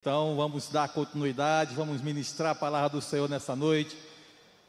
Então 0.00 0.34
vamos 0.34 0.70
dar 0.70 0.88
continuidade, 0.88 1.74
vamos 1.74 2.00
ministrar 2.00 2.52
a 2.52 2.54
palavra 2.54 2.88
do 2.88 3.02
Senhor 3.02 3.28
nessa 3.28 3.54
noite. 3.54 3.98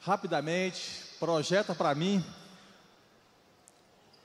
Rapidamente, 0.02 1.06
projeta 1.22 1.74
para 1.74 1.96
mim 1.96 2.22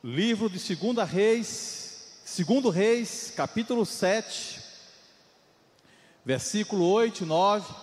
livro 0.03 0.51
de 0.51 0.59
2 0.59 1.09
Reis, 1.09 2.25
2 2.37 2.75
Reis, 2.75 3.33
capítulo 3.37 3.87
7, 3.87 4.61
versículo 6.25 6.85
8 6.91 7.23
e 7.23 7.27
9. 7.27 7.75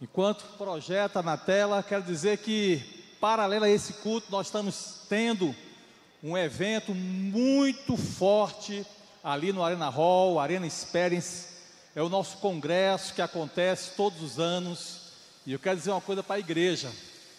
Enquanto 0.00 0.44
projeta 0.56 1.20
na 1.24 1.36
tela, 1.36 1.82
quero 1.82 2.04
dizer 2.04 2.38
que, 2.38 3.16
paralelo 3.20 3.64
a 3.64 3.68
esse 3.68 3.94
culto, 3.94 4.30
nós 4.30 4.46
estamos 4.46 5.00
tendo 5.08 5.52
um 6.22 6.38
evento 6.38 6.94
muito 6.94 7.96
forte 7.96 8.86
ali 9.24 9.52
no 9.52 9.64
Arena 9.64 9.88
Hall, 9.88 10.38
Arena 10.38 10.64
Experience 10.64 11.55
é 11.96 12.02
o 12.02 12.10
nosso 12.10 12.36
congresso 12.36 13.14
que 13.14 13.22
acontece 13.22 13.92
todos 13.96 14.22
os 14.22 14.38
anos. 14.38 15.12
E 15.46 15.52
eu 15.54 15.58
quero 15.58 15.78
dizer 15.78 15.90
uma 15.92 16.00
coisa 16.00 16.22
para 16.22 16.36
a 16.36 16.38
igreja: 16.38 16.92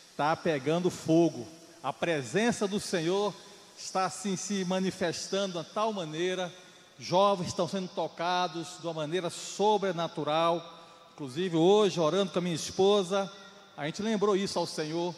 está 0.10 0.36
pegando 0.36 0.90
fogo. 0.90 1.48
A 1.84 1.94
presença 1.94 2.68
do 2.68 2.80
Senhor 2.80 3.32
está 3.78 4.06
assim 4.06 4.36
se 4.36 4.66
manifestando 4.66 5.64
de 5.64 5.70
tal 5.70 5.94
maneira. 5.94 6.52
Jovens 6.98 7.50
estão 7.50 7.68
sendo 7.68 7.88
tocados 7.90 8.80
de 8.82 8.88
uma 8.88 8.96
maneira 8.96 9.30
sobrenatural. 9.30 10.74
Inclusive, 11.14 11.56
hoje, 11.56 12.00
orando 12.00 12.32
com 12.32 12.40
a 12.40 12.42
minha 12.42 12.56
esposa, 12.56 13.32
a 13.78 13.86
gente 13.86 14.02
lembrou 14.02 14.36
isso 14.36 14.58
ao 14.58 14.66
Senhor: 14.66 15.14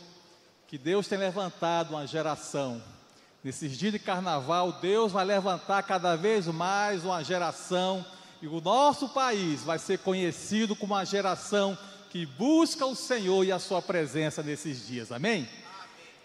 que 0.68 0.78
Deus 0.78 1.08
tem 1.08 1.18
levantado 1.18 1.92
uma 1.92 2.06
geração. 2.06 2.84
Nesses 3.42 3.78
dias 3.78 3.94
de 3.94 4.00
carnaval, 4.00 4.74
Deus 4.82 5.14
vai 5.14 5.24
levantar 5.24 5.82
cada 5.84 6.18
vez 6.18 6.46
mais 6.48 7.06
uma 7.06 7.24
geração 7.24 8.06
e 8.42 8.48
o 8.48 8.62
nosso 8.62 9.10
país 9.10 9.64
vai 9.64 9.78
ser 9.78 10.00
conhecido 10.00 10.76
como 10.76 10.94
uma 10.94 11.06
geração 11.06 11.78
que 12.10 12.26
busca 12.26 12.86
o 12.86 12.96
Senhor 12.96 13.44
e 13.44 13.52
a 13.52 13.60
sua 13.60 13.82
presença 13.82 14.42
nesses 14.42 14.88
dias. 14.88 15.12
Amém? 15.12 15.42
Amém. 15.42 15.50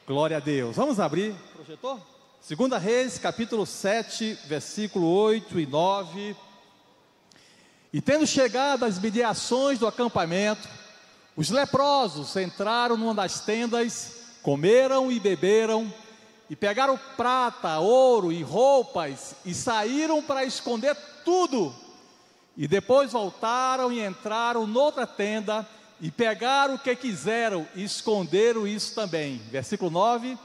Glória 0.07 0.37
a 0.37 0.41
Deus. 0.41 0.77
Vamos 0.77 1.01
abrir, 1.01 1.35
projetor? 1.53 2.01
Segunda 2.41 2.79
Reis, 2.79 3.19
capítulo 3.19 3.67
7, 3.67 4.39
versículo 4.47 5.09
8 5.09 5.59
e 5.59 5.67
9. 5.67 6.37
E 7.93 8.01
tendo 8.01 8.27
chegado 8.27 8.85
às 8.85 8.99
mediações 8.99 9.79
do 9.81 9.87
acampamento, 9.87 10.69
os 11.37 11.51
leprosos 11.51 12.37
entraram 12.37 12.97
numa 12.97 13.15
das 13.15 13.41
tendas, 13.41 14.19
comeram 14.41 15.11
e 15.11 15.19
beberam, 15.19 15.93
e 16.49 16.55
pegaram 16.55 16.99
prata, 17.17 17.81
ouro 17.81 18.31
e 18.31 18.43
roupas, 18.43 19.35
e 19.45 19.53
saíram 19.53 20.23
para 20.23 20.45
esconder 20.45 20.97
tudo 21.25 21.75
e 22.57 22.69
depois 22.69 23.13
voltaram 23.13 23.93
e 23.93 24.05
entraram 24.05 24.67
noutra 24.67 25.07
tenda 25.07 25.69
e 26.01 26.11
pegaram 26.11 26.75
o 26.75 26.79
que 26.79 26.95
quiseram 26.95 27.67
e 27.75 27.83
esconderam 27.85 28.67
isso 28.67 28.95
também. 28.95 29.39
Versículo 29.51 29.91
9. 29.91 30.39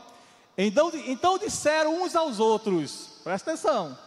Então, 0.58 0.92
então 1.06 1.38
disseram 1.38 2.02
uns 2.04 2.16
aos 2.16 2.40
outros: 2.40 3.10
presta 3.24 3.52
atenção, 3.52 3.98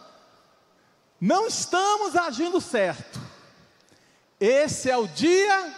não 1.19 1.47
estamos 1.47 2.15
agindo 2.15 2.59
certo. 2.59 3.19
Esse 4.39 4.89
é 4.89 4.97
o 4.97 5.07
dia 5.07 5.73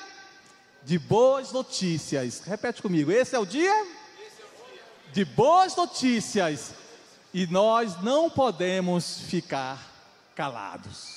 de 0.84 0.98
boas 0.98 1.52
notícias. 1.52 2.40
Repete 2.40 2.81
comigo: 2.81 3.12
esse 3.12 3.36
é 3.36 3.40
o 3.40 3.46
dia 3.46 3.86
de 5.14 5.23
boas 5.23 5.76
notícias. 5.76 6.73
E 7.34 7.46
nós 7.48 8.02
não 8.02 8.30
podemos 8.30 9.20
ficar 9.28 9.78
calados. 10.34 11.14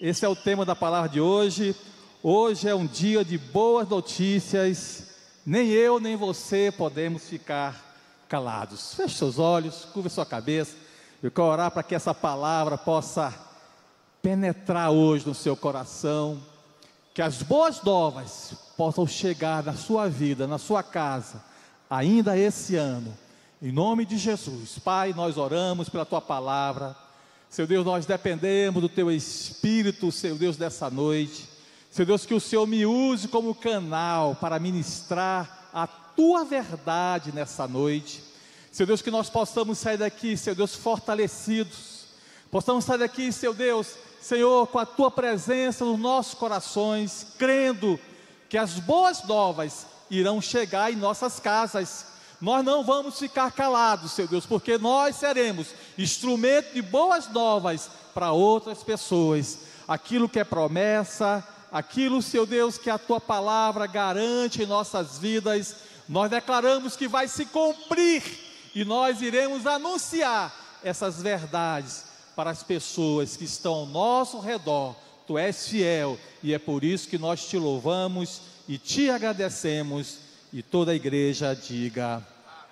Esse 0.00 0.24
é 0.24 0.28
o 0.30 0.34
tema 0.34 0.64
da 0.64 0.74
palavra 0.74 1.10
de 1.10 1.20
hoje. 1.20 1.76
Hoje 2.22 2.66
é 2.66 2.74
um 2.74 2.86
dia 2.86 3.22
de 3.22 3.36
boas 3.36 3.86
notícias. 3.86 5.10
Nem 5.44 5.68
eu, 5.68 6.00
nem 6.00 6.16
você 6.16 6.72
podemos 6.72 7.28
ficar 7.28 7.78
calados. 8.26 8.94
Feche 8.94 9.18
seus 9.18 9.38
olhos, 9.38 9.84
curva 9.92 10.08
sua 10.08 10.24
cabeça. 10.24 10.74
Eu 11.22 11.30
quero 11.30 11.48
orar 11.48 11.70
para 11.70 11.82
que 11.82 11.94
essa 11.94 12.14
palavra 12.14 12.78
possa 12.78 13.34
penetrar 14.22 14.90
hoje 14.90 15.26
no 15.26 15.34
seu 15.34 15.54
coração. 15.54 16.40
Que 17.12 17.20
as 17.20 17.42
boas 17.42 17.82
novas 17.82 18.54
possam 18.78 19.06
chegar 19.06 19.62
na 19.62 19.74
sua 19.74 20.08
vida, 20.08 20.46
na 20.46 20.56
sua 20.56 20.82
casa, 20.82 21.44
ainda 21.90 22.38
esse 22.38 22.74
ano. 22.74 23.14
Em 23.60 23.70
nome 23.70 24.06
de 24.06 24.16
Jesus. 24.16 24.78
Pai, 24.78 25.12
nós 25.12 25.36
oramos 25.36 25.90
pela 25.90 26.06
tua 26.06 26.22
palavra. 26.22 26.96
Seu 27.50 27.66
Deus, 27.66 27.84
nós 27.84 28.06
dependemos 28.06 28.80
do 28.80 28.88
Teu 28.88 29.10
Espírito, 29.10 30.12
Seu 30.12 30.36
Deus, 30.36 30.56
dessa 30.56 30.88
noite. 30.88 31.48
Seu 31.90 32.06
Deus, 32.06 32.24
que 32.24 32.32
o 32.32 32.38
Senhor 32.38 32.64
me 32.64 32.86
use 32.86 33.26
como 33.26 33.52
canal 33.56 34.36
para 34.36 34.60
ministrar 34.60 35.68
a 35.74 35.84
Tua 35.84 36.44
verdade 36.44 37.32
nessa 37.32 37.66
noite. 37.66 38.22
Seu 38.70 38.86
Deus, 38.86 39.02
que 39.02 39.10
nós 39.10 39.28
possamos 39.28 39.78
sair 39.78 39.96
daqui, 39.96 40.36
Seu 40.36 40.54
Deus, 40.54 40.76
fortalecidos. 40.76 42.04
Possamos 42.52 42.84
sair 42.84 42.98
daqui, 42.98 43.32
Seu 43.32 43.52
Deus, 43.52 43.96
Senhor, 44.20 44.68
com 44.68 44.78
a 44.78 44.86
Tua 44.86 45.10
presença 45.10 45.84
nos 45.84 45.98
nossos 45.98 46.34
corações, 46.34 47.34
crendo 47.36 47.98
que 48.48 48.56
as 48.56 48.78
boas 48.78 49.24
novas 49.24 49.86
irão 50.08 50.40
chegar 50.40 50.92
em 50.92 50.96
nossas 50.96 51.40
casas 51.40 52.09
nós 52.40 52.64
não 52.64 52.82
vamos 52.82 53.18
ficar 53.18 53.52
calados, 53.52 54.12
seu 54.12 54.26
Deus, 54.26 54.46
porque 54.46 54.78
nós 54.78 55.16
seremos 55.16 55.68
instrumento 55.98 56.72
de 56.72 56.80
boas 56.80 57.28
novas 57.28 57.90
para 58.14 58.32
outras 58.32 58.82
pessoas. 58.82 59.58
Aquilo 59.86 60.28
que 60.28 60.38
é 60.38 60.44
promessa, 60.44 61.46
aquilo, 61.70 62.22
seu 62.22 62.46
Deus, 62.46 62.78
que 62.78 62.88
a 62.88 62.96
tua 62.96 63.20
palavra 63.20 63.86
garante 63.86 64.62
em 64.62 64.66
nossas 64.66 65.18
vidas, 65.18 65.76
nós 66.08 66.30
declaramos 66.30 66.96
que 66.96 67.06
vai 67.06 67.28
se 67.28 67.44
cumprir 67.44 68.22
e 68.74 68.84
nós 68.84 69.20
iremos 69.20 69.66
anunciar 69.66 70.54
essas 70.82 71.20
verdades 71.20 72.04
para 72.34 72.50
as 72.50 72.62
pessoas 72.62 73.36
que 73.36 73.44
estão 73.44 73.74
ao 73.74 73.86
nosso 73.86 74.40
redor. 74.40 74.96
Tu 75.26 75.36
és 75.36 75.68
fiel 75.68 76.18
e 76.42 76.54
é 76.54 76.58
por 76.58 76.82
isso 76.84 77.06
que 77.06 77.18
nós 77.18 77.46
te 77.46 77.58
louvamos 77.58 78.40
e 78.66 78.78
te 78.78 79.10
agradecemos 79.10 80.18
e 80.52 80.62
toda 80.62 80.92
a 80.92 80.94
igreja 80.94 81.54
diga 81.54 82.26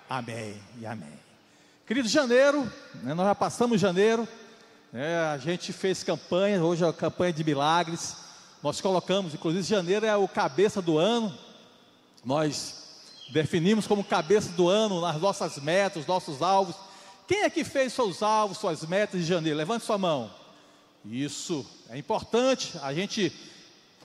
amém 0.09 0.59
e 0.81 0.87
amém. 0.87 1.19
Querido 1.85 2.07
janeiro, 2.07 2.63
né, 3.03 3.13
nós 3.13 3.27
já 3.27 3.35
passamos 3.35 3.79
janeiro, 3.79 4.27
né, 4.91 5.19
a 5.27 5.37
gente 5.37 5.71
fez 5.71 6.03
campanha, 6.03 6.63
hoje 6.63 6.83
é 6.83 6.87
a 6.87 6.93
campanha 6.93 7.31
de 7.31 7.43
milagres, 7.43 8.15
nós 8.63 8.81
colocamos, 8.81 9.35
inclusive 9.35 9.63
janeiro 9.63 10.05
é 10.05 10.15
o 10.17 10.27
cabeça 10.27 10.81
do 10.81 10.97
ano, 10.97 11.31
nós 12.25 13.05
definimos 13.31 13.85
como 13.85 14.03
cabeça 14.03 14.49
do 14.53 14.67
ano 14.67 14.99
nas 14.99 15.21
nossas 15.21 15.57
metas, 15.59 16.07
nossos 16.07 16.41
alvos. 16.41 16.75
Quem 17.27 17.43
é 17.43 17.49
que 17.49 17.63
fez 17.63 17.93
seus 17.93 18.23
alvos, 18.23 18.57
suas 18.57 18.83
metas 18.83 19.21
de 19.21 19.27
janeiro? 19.27 19.57
Levante 19.57 19.85
sua 19.85 19.99
mão. 19.99 20.31
Isso 21.05 21.65
é 21.87 21.97
importante, 21.97 22.77
a 22.81 22.93
gente 22.93 23.31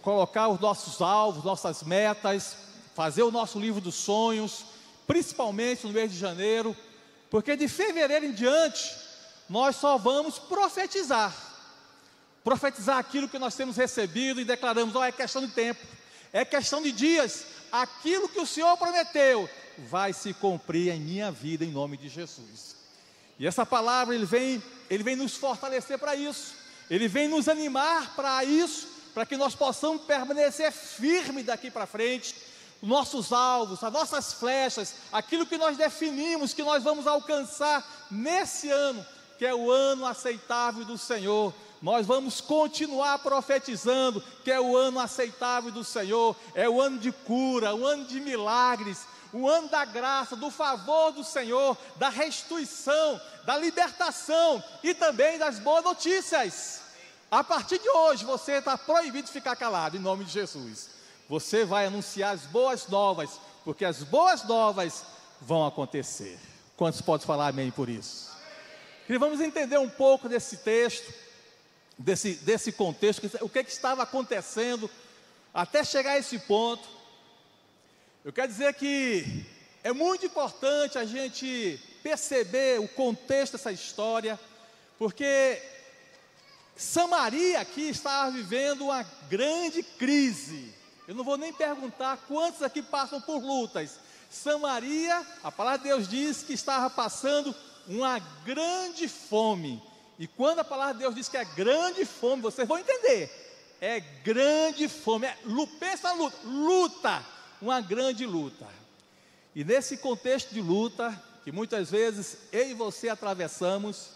colocar 0.02 0.48
os 0.48 0.60
nossos 0.60 1.00
alvos, 1.00 1.42
nossas 1.42 1.82
metas, 1.82 2.56
fazer 2.94 3.22
o 3.22 3.30
nosso 3.30 3.58
livro 3.58 3.80
dos 3.80 3.94
sonhos, 3.94 4.73
principalmente 5.06 5.86
no 5.86 5.92
mês 5.92 6.12
de 6.12 6.18
janeiro, 6.18 6.76
porque 7.30 7.56
de 7.56 7.68
fevereiro 7.68 8.26
em 8.26 8.32
diante, 8.32 8.94
nós 9.48 9.76
só 9.76 9.98
vamos 9.98 10.38
profetizar. 10.38 11.34
Profetizar 12.42 12.98
aquilo 12.98 13.28
que 13.28 13.38
nós 13.38 13.54
temos 13.54 13.76
recebido 13.76 14.40
e 14.40 14.44
declaramos: 14.44 14.94
oh, 14.94 15.02
é 15.02 15.10
questão 15.10 15.44
de 15.44 15.52
tempo, 15.52 15.80
é 16.32 16.44
questão 16.44 16.82
de 16.82 16.92
dias. 16.92 17.46
Aquilo 17.72 18.28
que 18.28 18.38
o 18.38 18.46
Senhor 18.46 18.76
prometeu 18.76 19.48
vai 19.78 20.12
se 20.12 20.32
cumprir 20.34 20.92
em 20.92 21.00
minha 21.00 21.30
vida, 21.30 21.64
em 21.64 21.70
nome 21.70 21.96
de 21.96 22.08
Jesus. 22.08 22.76
E 23.38 23.46
essa 23.46 23.66
palavra, 23.66 24.14
ele 24.14 24.26
vem, 24.26 24.62
ele 24.88 25.02
vem 25.02 25.16
nos 25.16 25.34
fortalecer 25.36 25.98
para 25.98 26.14
isso, 26.14 26.54
ele 26.88 27.08
vem 27.08 27.26
nos 27.26 27.48
animar 27.48 28.14
para 28.14 28.44
isso, 28.44 28.86
para 29.12 29.26
que 29.26 29.36
nós 29.36 29.54
possamos 29.54 30.02
permanecer 30.02 30.70
firme 30.70 31.42
daqui 31.42 31.70
para 31.70 31.86
frente 31.86 32.34
nossos 32.84 33.32
alvos, 33.32 33.82
as 33.82 33.92
nossas 33.92 34.32
flechas, 34.32 34.94
aquilo 35.12 35.46
que 35.46 35.56
nós 35.56 35.76
definimos 35.76 36.52
que 36.52 36.62
nós 36.62 36.82
vamos 36.82 37.06
alcançar 37.06 37.84
nesse 38.10 38.70
ano, 38.70 39.04
que 39.38 39.46
é 39.46 39.54
o 39.54 39.70
ano 39.70 40.06
aceitável 40.06 40.84
do 40.84 40.98
Senhor. 40.98 41.52
Nós 41.80 42.06
vamos 42.06 42.40
continuar 42.40 43.18
profetizando 43.18 44.22
que 44.42 44.50
é 44.50 44.60
o 44.60 44.76
ano 44.76 45.00
aceitável 45.00 45.70
do 45.70 45.84
Senhor, 45.84 46.36
é 46.54 46.68
o 46.68 46.80
ano 46.80 46.98
de 46.98 47.12
cura, 47.12 47.74
o 47.74 47.86
ano 47.86 48.04
de 48.04 48.20
milagres, 48.20 49.06
o 49.32 49.48
ano 49.48 49.68
da 49.68 49.84
graça, 49.84 50.36
do 50.36 50.50
favor 50.50 51.12
do 51.12 51.24
Senhor, 51.24 51.76
da 51.96 52.08
restituição, 52.08 53.20
da 53.44 53.58
libertação 53.58 54.62
e 54.82 54.94
também 54.94 55.38
das 55.38 55.58
boas 55.58 55.84
notícias. 55.84 56.82
A 57.30 57.42
partir 57.42 57.78
de 57.78 57.88
hoje 57.88 58.24
você 58.24 58.52
está 58.52 58.78
proibido 58.78 59.26
de 59.26 59.32
ficar 59.32 59.56
calado, 59.56 59.96
em 59.96 60.00
nome 60.00 60.24
de 60.24 60.30
Jesus 60.30 60.94
você 61.28 61.64
vai 61.64 61.86
anunciar 61.86 62.34
as 62.34 62.46
boas 62.46 62.88
novas, 62.88 63.40
porque 63.64 63.84
as 63.84 64.02
boas 64.02 64.44
novas 64.44 65.04
vão 65.40 65.66
acontecer. 65.66 66.38
Quantos 66.76 67.00
podem 67.00 67.26
falar 67.26 67.48
amém 67.48 67.70
por 67.70 67.88
isso? 67.88 68.32
E 69.08 69.18
vamos 69.18 69.40
entender 69.40 69.78
um 69.78 69.88
pouco 69.88 70.28
desse 70.28 70.58
texto. 70.58 71.12
desse, 71.98 72.34
desse 72.34 72.72
contexto, 72.72 73.22
o 73.40 73.48
que, 73.48 73.62
que 73.62 73.70
estava 73.70 74.02
acontecendo 74.02 74.90
até 75.54 75.84
chegar 75.84 76.12
a 76.12 76.18
esse 76.18 76.38
ponto. 76.40 76.82
Eu 78.24 78.32
quero 78.32 78.48
dizer 78.48 78.74
que 78.74 79.46
é 79.84 79.92
muito 79.92 80.26
importante 80.26 80.98
a 80.98 81.04
gente 81.04 81.80
perceber 82.02 82.80
o 82.80 82.88
contexto 82.88 83.52
dessa 83.52 83.70
história, 83.70 84.38
porque 84.98 85.62
Samaria 86.76 87.60
aqui 87.60 87.88
estava 87.88 88.32
vivendo 88.32 88.86
uma 88.86 89.04
grande 89.28 89.82
crise. 89.82 90.74
Eu 91.06 91.14
não 91.14 91.24
vou 91.24 91.36
nem 91.36 91.52
perguntar 91.52 92.16
quantos 92.28 92.62
aqui 92.62 92.82
passam 92.82 93.20
por 93.20 93.42
lutas. 93.42 93.98
Samaria, 94.30 95.24
a 95.42 95.52
palavra 95.52 95.78
de 95.78 95.84
Deus 95.84 96.08
diz 96.08 96.42
que 96.42 96.54
estava 96.54 96.88
passando 96.88 97.54
uma 97.86 98.18
grande 98.44 99.06
fome. 99.08 99.82
E 100.18 100.26
quando 100.26 100.60
a 100.60 100.64
palavra 100.64 100.94
de 100.94 101.00
Deus 101.00 101.14
diz 101.14 101.28
que 101.28 101.36
é 101.36 101.44
grande 101.44 102.04
fome, 102.04 102.40
vocês 102.40 102.66
vão 102.66 102.78
entender. 102.78 103.30
É 103.80 104.00
grande 104.00 104.88
fome, 104.88 105.26
é, 105.26 105.36
pensa 105.78 106.12
luta, 106.12 106.38
luta, 106.44 107.26
uma 107.60 107.80
grande 107.80 108.24
luta. 108.24 108.66
E 109.54 109.62
nesse 109.62 109.98
contexto 109.98 110.54
de 110.54 110.60
luta, 110.62 111.22
que 111.44 111.52
muitas 111.52 111.90
vezes 111.90 112.38
eu 112.50 112.70
e 112.70 112.74
você 112.74 113.10
atravessamos, 113.10 114.10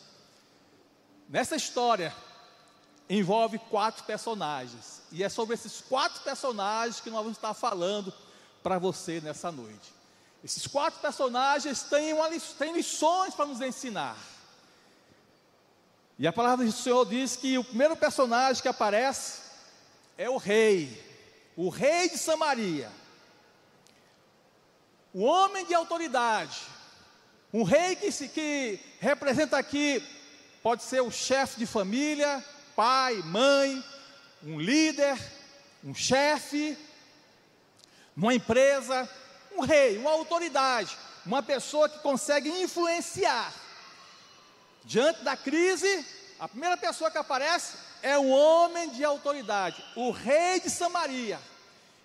nessa 1.29 1.55
história 1.55 2.15
envolve 3.09 3.59
quatro 3.59 4.05
personagens. 4.05 5.03
E 5.11 5.25
é 5.25 5.29
sobre 5.29 5.55
esses 5.55 5.81
quatro 5.81 6.21
personagens 6.23 7.01
que 7.01 7.11
nós 7.11 7.21
vamos 7.21 7.39
estar 7.39 7.55
falando 7.55 8.13
para 8.63 8.79
você 8.79 9.21
nessa 9.21 9.51
noite. 9.51 9.93
Esses 10.45 10.67
quatro 10.67 11.01
personagens 11.01 11.83
têm, 11.83 12.13
uma, 12.13 12.29
têm 12.59 12.73
lições 12.73 13.35
para 13.35 13.47
nos 13.47 13.61
ensinar. 13.61 14.17
E 16.19 16.27
a 16.27 16.33
palavra 16.33 16.65
do 16.65 16.73
Senhor 16.73 17.07
diz 17.07 17.37
que 17.37 17.57
o 17.59 17.65
primeiro 17.65 17.97
personagem 17.97 18.61
que 18.61 18.69
aparece 18.69 19.41
é 20.17 20.29
o 20.29 20.37
rei, 20.37 21.03
o 21.57 21.69
rei 21.69 22.09
de 22.09 22.19
Samaria, 22.19 22.91
o 25.15 25.23
homem 25.23 25.65
de 25.65 25.75
autoridade, 25.75 26.61
um 27.53 27.63
rei 27.63 27.97
que, 27.97 28.11
se, 28.11 28.29
que 28.29 28.81
representa 29.01 29.57
aqui, 29.57 30.03
pode 30.63 30.83
ser 30.83 31.01
o 31.01 31.11
chefe 31.11 31.59
de 31.59 31.67
família, 31.67 32.45
pai, 32.79 33.17
mãe, 33.25 33.85
um 34.41 34.61
líder, 34.61 35.19
um 35.83 35.93
chefe, 35.93 36.79
numa 38.15 38.33
empresa, 38.33 39.11
um 39.51 39.63
rei, 39.63 39.99
uma 39.99 40.13
autoridade, 40.13 40.97
uma 41.27 41.43
pessoa 41.43 41.89
que 41.89 41.99
consegue 41.99 42.49
influenciar. 42.63 43.53
Diante 44.85 45.25
da 45.25 45.37
crise, 45.37 46.07
a 46.39 46.47
primeira 46.47 46.77
pessoa 46.77 47.11
que 47.11 47.19
aparece 47.19 47.77
é 48.01 48.17
um 48.17 48.31
homem 48.31 48.91
de 48.91 49.03
autoridade, 49.03 49.85
o 49.97 50.13
rei 50.13 50.61
de 50.61 50.71
Samaria. 50.71 51.41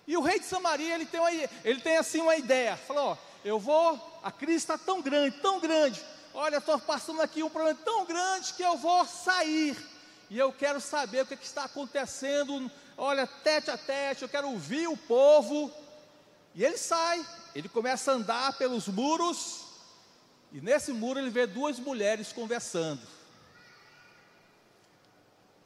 E 0.08 0.16
o 0.16 0.22
rei 0.22 0.40
de 0.40 0.46
Samaria, 0.46 0.96
ele 0.96 1.06
tem, 1.06 1.20
uma, 1.20 1.30
ele 1.30 1.80
tem 1.82 1.98
assim 1.98 2.20
uma 2.20 2.34
ideia, 2.34 2.76
falou, 2.76 3.10
ó, 3.10 3.16
eu 3.44 3.60
vou, 3.60 4.20
a 4.24 4.32
crise 4.32 4.56
está 4.56 4.76
tão 4.76 5.00
grande, 5.00 5.36
tão 5.36 5.60
grande, 5.60 6.04
olha, 6.34 6.56
estou 6.56 6.80
passando 6.80 7.22
aqui 7.22 7.44
um 7.44 7.48
problema 7.48 7.78
tão 7.84 8.04
grande 8.04 8.54
que 8.54 8.62
eu 8.64 8.76
vou 8.76 9.06
sair 9.06 9.93
e 10.30 10.38
eu 10.38 10.52
quero 10.52 10.80
saber 10.80 11.22
o 11.22 11.26
que, 11.26 11.36
que, 11.36 11.44
está 11.44 11.64
acontecendo, 11.64 12.70
olha, 12.96 13.26
tete 13.26 13.70
a 13.70 13.78
tete, 13.78 14.22
eu 14.22 14.28
quero 14.28 14.48
ouvir 14.48 14.88
o 14.88 14.96
povo. 14.96 15.72
E 16.54 16.64
ele 16.64 16.78
sai, 16.78 17.24
ele 17.54 17.68
começa 17.68 18.12
a 18.12 18.14
andar 18.14 18.56
pelos 18.56 18.88
muros, 18.88 19.64
e 20.52 20.60
nesse 20.60 20.92
muro 20.92 21.18
ele 21.18 21.30
vê 21.30 21.46
duas 21.46 21.78
mulheres 21.78 22.32
conversando. 22.32 23.02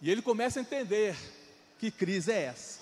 E 0.01 0.11
ele 0.11 0.23
começa 0.23 0.59
a 0.59 0.63
entender 0.63 1.17
que 1.79 1.91
crise 1.91 2.33
é 2.33 2.45
essa. 2.45 2.79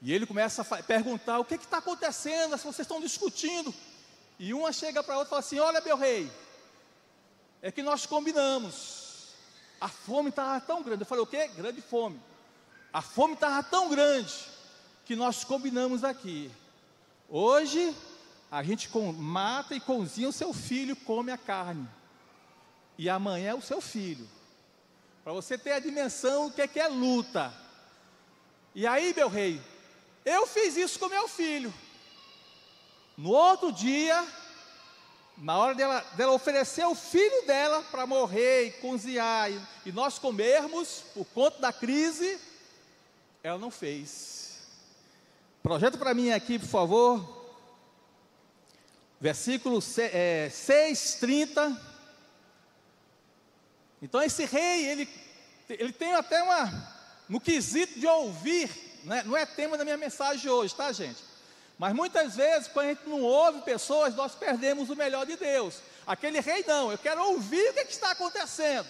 E 0.00 0.12
ele 0.12 0.26
começa 0.26 0.62
a 0.62 0.82
perguntar: 0.82 1.38
o 1.38 1.44
que 1.44 1.54
está 1.54 1.78
acontecendo? 1.78 2.56
Vocês 2.56 2.80
estão 2.80 3.00
discutindo. 3.00 3.72
E 4.38 4.52
uma 4.52 4.72
chega 4.72 5.02
para 5.02 5.14
a 5.14 5.18
outra 5.18 5.28
e 5.28 5.30
fala 5.30 5.40
assim: 5.40 5.60
Olha, 5.60 5.80
meu 5.80 5.96
rei, 5.96 6.30
é 7.60 7.70
que 7.70 7.82
nós 7.82 8.04
combinamos. 8.04 9.01
A 9.82 9.88
fome 9.88 10.28
estava 10.28 10.60
tão 10.60 10.80
grande. 10.80 11.02
Eu 11.02 11.06
falei, 11.06 11.24
o 11.24 11.26
quê? 11.26 11.48
Grande 11.48 11.82
fome. 11.82 12.20
A 12.92 13.02
fome 13.02 13.34
estava 13.34 13.60
tão 13.64 13.88
grande 13.88 14.32
que 15.04 15.16
nós 15.16 15.42
combinamos 15.42 16.04
aqui. 16.04 16.52
Hoje 17.28 17.92
a 18.48 18.62
gente 18.62 18.88
mata 19.18 19.74
e 19.74 19.80
cozinha 19.80 20.28
o 20.28 20.32
seu 20.32 20.54
filho, 20.54 20.94
come 20.94 21.32
a 21.32 21.36
carne. 21.36 21.88
E 22.96 23.10
amanhã 23.10 23.50
é 23.50 23.54
o 23.56 23.60
seu 23.60 23.80
filho. 23.80 24.28
Para 25.24 25.32
você 25.32 25.58
ter 25.58 25.72
a 25.72 25.80
dimensão 25.80 26.48
do 26.48 26.54
que 26.54 26.62
é, 26.62 26.68
que 26.68 26.78
é 26.78 26.86
luta. 26.86 27.52
E 28.76 28.86
aí, 28.86 29.12
meu 29.12 29.28
rei, 29.28 29.60
eu 30.24 30.46
fiz 30.46 30.76
isso 30.76 30.96
com 30.96 31.08
meu 31.08 31.26
filho. 31.26 31.74
No 33.16 33.30
outro 33.30 33.72
dia, 33.72 34.24
na 35.36 35.56
hora 35.56 35.74
dela, 35.74 36.00
dela 36.14 36.32
oferecer 36.32 36.84
o 36.84 36.94
filho 36.94 37.46
dela 37.46 37.82
para 37.90 38.06
morrer 38.06 38.66
e 38.66 38.72
cozinhar 38.72 39.50
e, 39.50 39.60
e, 39.86 39.92
nós 39.92 40.18
comermos, 40.18 41.04
por 41.14 41.24
conta 41.26 41.58
da 41.58 41.72
crise, 41.72 42.38
ela 43.42 43.58
não 43.58 43.70
fez. 43.70 44.58
Projeto 45.62 45.98
para 45.98 46.14
mim 46.14 46.30
aqui, 46.30 46.58
por 46.58 46.68
favor. 46.68 47.42
Versículo 49.20 49.78
é, 49.98 50.50
6, 50.50 51.14
30. 51.14 51.92
Então 54.02 54.20
esse 54.20 54.44
rei, 54.44 54.86
ele, 54.86 55.08
ele 55.68 55.92
tem 55.92 56.12
até 56.14 56.42
uma, 56.42 56.94
no 57.28 57.40
quesito 57.40 57.98
de 57.98 58.06
ouvir, 58.06 58.68
né? 59.04 59.22
não 59.24 59.36
é 59.36 59.46
tema 59.46 59.78
da 59.78 59.84
minha 59.84 59.96
mensagem 59.96 60.50
hoje, 60.50 60.74
tá 60.74 60.90
gente? 60.92 61.31
Mas 61.78 61.94
muitas 61.94 62.36
vezes, 62.36 62.68
quando 62.68 62.86
a 62.86 62.88
gente 62.90 63.08
não 63.08 63.22
ouve 63.22 63.62
pessoas, 63.62 64.14
nós 64.14 64.34
perdemos 64.34 64.90
o 64.90 64.96
melhor 64.96 65.26
de 65.26 65.36
Deus. 65.36 65.80
Aquele 66.06 66.40
rei 66.40 66.64
não, 66.66 66.92
eu 66.92 66.98
quero 66.98 67.22
ouvir 67.24 67.70
o 67.70 67.74
que, 67.74 67.84
que 67.86 67.92
está 67.92 68.10
acontecendo. 68.10 68.86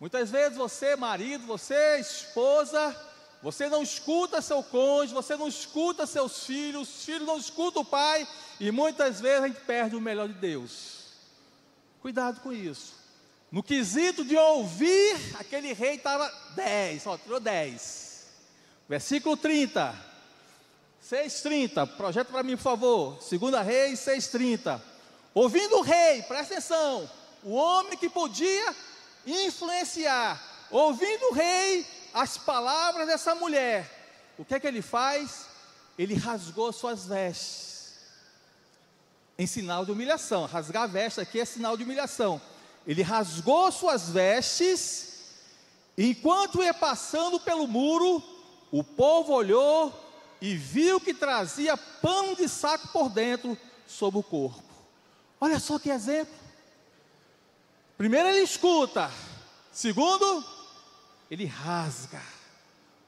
Muitas 0.00 0.30
vezes 0.30 0.56
você, 0.56 0.96
marido, 0.96 1.46
você, 1.46 1.98
esposa, 1.98 2.96
você 3.42 3.68
não 3.68 3.82
escuta 3.82 4.42
seu 4.42 4.62
cônjuge, 4.62 5.14
você 5.14 5.36
não 5.36 5.48
escuta 5.48 6.06
seus 6.06 6.44
filhos, 6.44 6.88
os 6.88 7.04
filhos 7.04 7.26
não 7.26 7.38
escutam 7.38 7.82
o 7.82 7.84
pai, 7.84 8.26
e 8.58 8.70
muitas 8.70 9.20
vezes 9.20 9.42
a 9.42 9.48
gente 9.48 9.60
perde 9.60 9.96
o 9.96 10.00
melhor 10.00 10.28
de 10.28 10.34
Deus. 10.34 11.02
Cuidado 12.00 12.40
com 12.40 12.52
isso. 12.52 12.94
No 13.50 13.62
quesito 13.62 14.24
de 14.24 14.36
ouvir, 14.36 15.36
aquele 15.38 15.72
rei 15.72 15.96
estava 15.96 16.32
10, 16.54 17.06
ó, 17.06 17.18
tirou 17.18 17.38
10. 17.38 18.26
Versículo 18.88 19.36
30. 19.36 20.11
6,30, 21.02 21.86
projeto 21.96 22.28
para 22.28 22.42
mim, 22.42 22.56
por 22.56 22.62
favor. 22.62 23.22
Segunda 23.22 23.60
Reis 23.60 24.00
6,30. 24.00 24.80
Ouvindo 25.34 25.78
o 25.78 25.82
rei, 25.82 26.22
presta 26.22 26.54
atenção, 26.54 27.10
o 27.42 27.54
homem 27.54 27.98
que 27.98 28.08
podia 28.08 28.74
influenciar, 29.26 30.40
ouvindo 30.70 31.30
o 31.30 31.34
rei 31.34 31.86
as 32.12 32.36
palavras 32.36 33.06
dessa 33.06 33.34
mulher, 33.34 33.90
o 34.38 34.44
que 34.44 34.54
é 34.54 34.60
que 34.60 34.66
ele 34.66 34.82
faz? 34.82 35.46
Ele 35.98 36.14
rasgou 36.14 36.72
suas 36.72 37.06
vestes, 37.06 37.94
em 39.38 39.46
sinal 39.46 39.84
de 39.84 39.92
humilhação. 39.92 40.46
Rasgar 40.46 40.84
a 40.84 40.86
veste 40.86 41.20
aqui 41.20 41.40
é 41.40 41.44
sinal 41.44 41.76
de 41.76 41.84
humilhação. 41.84 42.40
Ele 42.86 43.02
rasgou 43.02 43.72
suas 43.72 44.10
vestes, 44.10 45.22
enquanto 45.96 46.62
ia 46.62 46.74
passando 46.74 47.40
pelo 47.40 47.66
muro, 47.66 48.22
o 48.70 48.84
povo 48.84 49.32
olhou 49.32 50.01
e 50.42 50.56
viu 50.56 51.00
que 51.00 51.14
trazia 51.14 51.76
pão 51.76 52.34
de 52.34 52.48
saco 52.48 52.88
por 52.88 53.08
dentro 53.08 53.56
sobre 53.86 54.18
o 54.18 54.24
corpo. 54.24 54.60
Olha 55.40 55.60
só 55.60 55.78
que 55.78 55.88
exemplo. 55.88 56.34
Primeiro 57.96 58.28
ele 58.28 58.40
escuta, 58.40 59.08
segundo, 59.70 60.44
ele 61.30 61.44
rasga. 61.44 62.20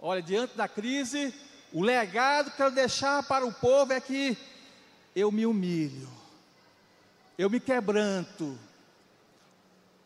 Olha, 0.01 0.23
diante 0.23 0.57
da 0.57 0.69
crise, 0.69 1.35
o 1.73 1.83
legado 1.83 2.47
que 2.47 2.53
eu 2.53 2.57
quero 2.57 2.71
deixar 2.71 3.25
para 3.25 3.45
o 3.45 3.53
povo 3.53 3.93
é 3.93 4.01
que 4.01 4.39
eu 5.17 5.33
me 5.33 5.45
humilho, 5.45 6.09
eu 7.37 7.51
me 7.51 7.59
quebranto, 7.59 8.57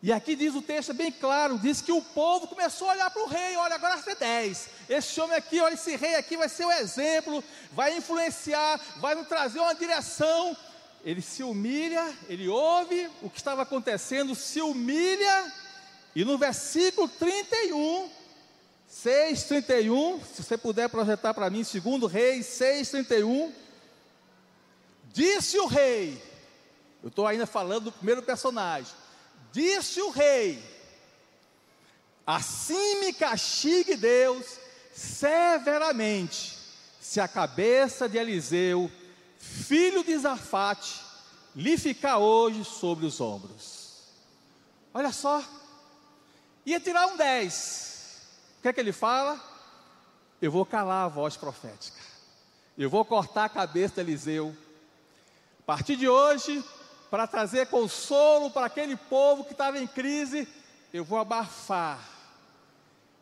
e 0.01 0.13
aqui 0.13 0.33
diz 0.33 0.55
o 0.55 0.61
texto 0.61 0.93
bem 0.93 1.11
claro, 1.11 1.59
diz 1.59 1.81
que 1.81 1.91
o 1.91 2.01
povo 2.01 2.47
começou 2.47 2.89
a 2.89 2.93
olhar 2.93 3.09
para 3.09 3.21
o 3.21 3.27
rei, 3.27 3.57
olha, 3.57 3.75
agora 3.75 3.95
vai 3.95 4.03
ser 4.03 4.15
10. 4.15 4.69
Esse 4.87 5.19
homem 5.19 5.35
aqui, 5.35 5.59
olha, 5.59 5.73
esse 5.73 5.95
rei 5.97 6.15
aqui 6.15 6.37
vai 6.37 6.47
ser 6.47 6.65
o 6.65 6.71
exemplo, 6.71 7.43
vai 7.73 7.97
influenciar, 7.97 8.79
vai 8.97 9.13
nos 9.13 9.27
trazer 9.27 9.59
uma 9.59 9.75
direção. 9.75 10.55
Ele 11.03 11.21
se 11.21 11.43
humilha, 11.43 12.13
ele 12.29 12.47
ouve 12.47 13.09
o 13.21 13.29
que 13.29 13.39
estava 13.39 13.63
acontecendo, 13.63 14.35
se 14.35 14.61
humilha, 14.61 15.51
e 16.15 16.23
no 16.23 16.37
versículo 16.37 17.07
31, 17.07 18.09
6, 18.87 19.43
31, 19.43 20.21
se 20.23 20.43
você 20.43 20.57
puder 20.57 20.87
projetar 20.89 21.33
para 21.33 21.49
mim, 21.49 21.63
segundo 21.63 22.07
rei 22.07 22.41
6, 22.41 22.89
31, 22.89 23.53
disse 25.13 25.59
o 25.59 25.65
rei, 25.65 26.21
eu 27.03 27.09
estou 27.09 27.27
ainda 27.27 27.45
falando 27.45 27.85
do 27.85 27.91
primeiro 27.91 28.23
personagem, 28.23 28.91
Disse 29.51 30.01
o 30.01 30.09
rei: 30.09 30.63
Assim 32.25 32.99
me 32.99 33.13
castigue 33.13 33.95
Deus 33.95 34.45
severamente, 34.93 36.57
se 36.99 37.19
a 37.19 37.27
cabeça 37.27 38.07
de 38.07 38.17
Eliseu, 38.17 38.91
filho 39.37 40.03
de 40.03 40.17
Zafate, 40.17 41.01
lhe 41.55 41.77
ficar 41.77 42.17
hoje 42.17 42.63
sobre 42.63 43.05
os 43.05 43.19
ombros. 43.19 44.03
Olha 44.93 45.11
só, 45.11 45.43
ia 46.65 46.79
tirar 46.79 47.07
um 47.07 47.17
10. 47.17 48.21
O 48.59 48.61
que 48.61 48.67
é 48.67 48.73
que 48.73 48.79
ele 48.79 48.91
fala? 48.91 49.39
Eu 50.41 50.51
vou 50.51 50.65
calar 50.65 51.05
a 51.05 51.09
voz 51.09 51.35
profética. 51.35 51.99
Eu 52.77 52.89
vou 52.89 53.03
cortar 53.03 53.45
a 53.45 53.49
cabeça 53.49 53.95
de 53.95 54.01
Eliseu. 54.01 54.55
A 55.59 55.63
partir 55.63 55.95
de 55.95 56.07
hoje, 56.07 56.63
para 57.09 57.25
trazer 57.25 57.67
consolo 57.67 58.51
para 58.51 58.67
aquele 58.67 58.95
povo 58.95 59.43
que 59.43 59.51
estava 59.51 59.79
em 59.79 59.87
crise, 59.87 60.47
eu 60.93 61.03
vou 61.03 61.17
abafar. 61.17 61.99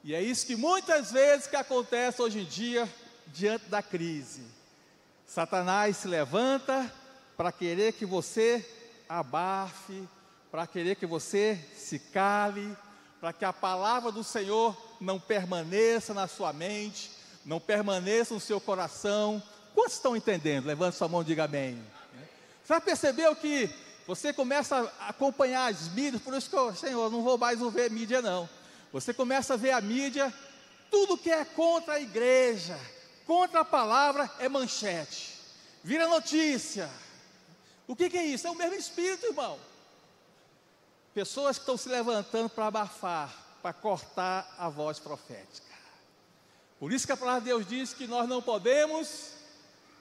E 0.03 0.13
é 0.13 0.22
isso 0.22 0.46
que 0.46 0.56
muitas 0.56 1.12
vezes 1.12 1.48
que 1.48 1.56
acontece 1.56 2.22
hoje 2.22 2.39
em 2.39 2.46
dia 2.46 2.88
diante 3.27 3.65
da 3.65 3.82
crise. 3.82 4.44
Satanás 5.25 5.98
se 5.98 6.08
levanta 6.08 6.91
para 7.36 7.51
querer 7.51 7.94
que 7.94 8.06
você 8.06 8.65
abafe, 9.08 10.08
para 10.50 10.65
querer 10.65 10.96
que 10.96 11.06
você 11.06 11.60
se 11.75 12.00
cale, 12.00 12.75
para 13.20 13.34
que 13.34 13.44
a 13.44 13.51
palavra 13.51 14.12
do 14.12 14.24
Senhor 14.24 14.75
não 15.00 15.20
permaneça 15.20 16.13
na 16.13 16.27
sua 16.27 16.53
mente, 16.53 17.12
não 17.46 17.60
permaneça 17.60 18.34
no 18.34 18.39
seu 18.39 18.60
coração. 18.60 19.41
Quantos 19.74 19.94
estão 19.94 20.15
entendendo? 20.15 20.65
Levante 20.65 20.98
sua 20.98 21.08
mão 21.08 21.22
e 21.22 21.25
diga 21.25 21.46
amém. 21.46 21.82
Você 22.67 22.74
já 22.74 22.81
percebeu 22.81 23.33
que 23.33 23.69
você 24.05 24.33
começa 24.33 24.91
a 25.00 25.07
acompanhar 25.07 25.71
as 25.71 25.88
mídias, 25.88 26.21
por 26.21 26.33
isso 26.33 26.50
que 26.50 26.55
eu, 26.57 26.75
Senhor, 26.75 27.09
não 27.09 27.24
vou 27.24 27.38
mais 27.38 27.62
ver 27.71 27.89
mídia 27.89 28.21
não. 28.21 28.50
Você 28.91 29.13
começa 29.13 29.53
a 29.53 29.57
ver 29.57 29.71
a 29.71 29.79
mídia, 29.79 30.33
tudo 30.91 31.17
que 31.17 31.31
é 31.31 31.45
contra 31.45 31.93
a 31.93 32.01
igreja, 32.01 32.77
contra 33.25 33.62
a 33.62 33.65
palavra 33.65 34.29
é 34.38 34.50
manchete, 34.50 35.33
vira 35.81 36.09
notícia. 36.09 36.89
O 37.88 37.95
que, 37.95 38.09
que 38.09 38.17
é 38.17 38.25
isso? 38.25 38.45
É 38.45 38.51
o 38.51 38.55
mesmo 38.55 38.75
espírito, 38.75 39.27
irmão. 39.27 39.57
Pessoas 41.13 41.55
que 41.57 41.62
estão 41.62 41.77
se 41.77 41.88
levantando 41.88 42.50
para 42.50 42.65
abafar, 42.65 43.33
para 43.62 43.71
cortar 43.71 44.53
a 44.57 44.67
voz 44.67 45.00
profética. 45.00 45.74
Por 46.77 46.91
isso 46.91 47.07
que 47.07 47.13
a 47.13 47.17
palavra 47.17 47.39
de 47.39 47.45
Deus 47.45 47.65
diz 47.65 47.93
que 47.93 48.07
nós 48.07 48.27
não 48.27 48.41
podemos 48.41 49.36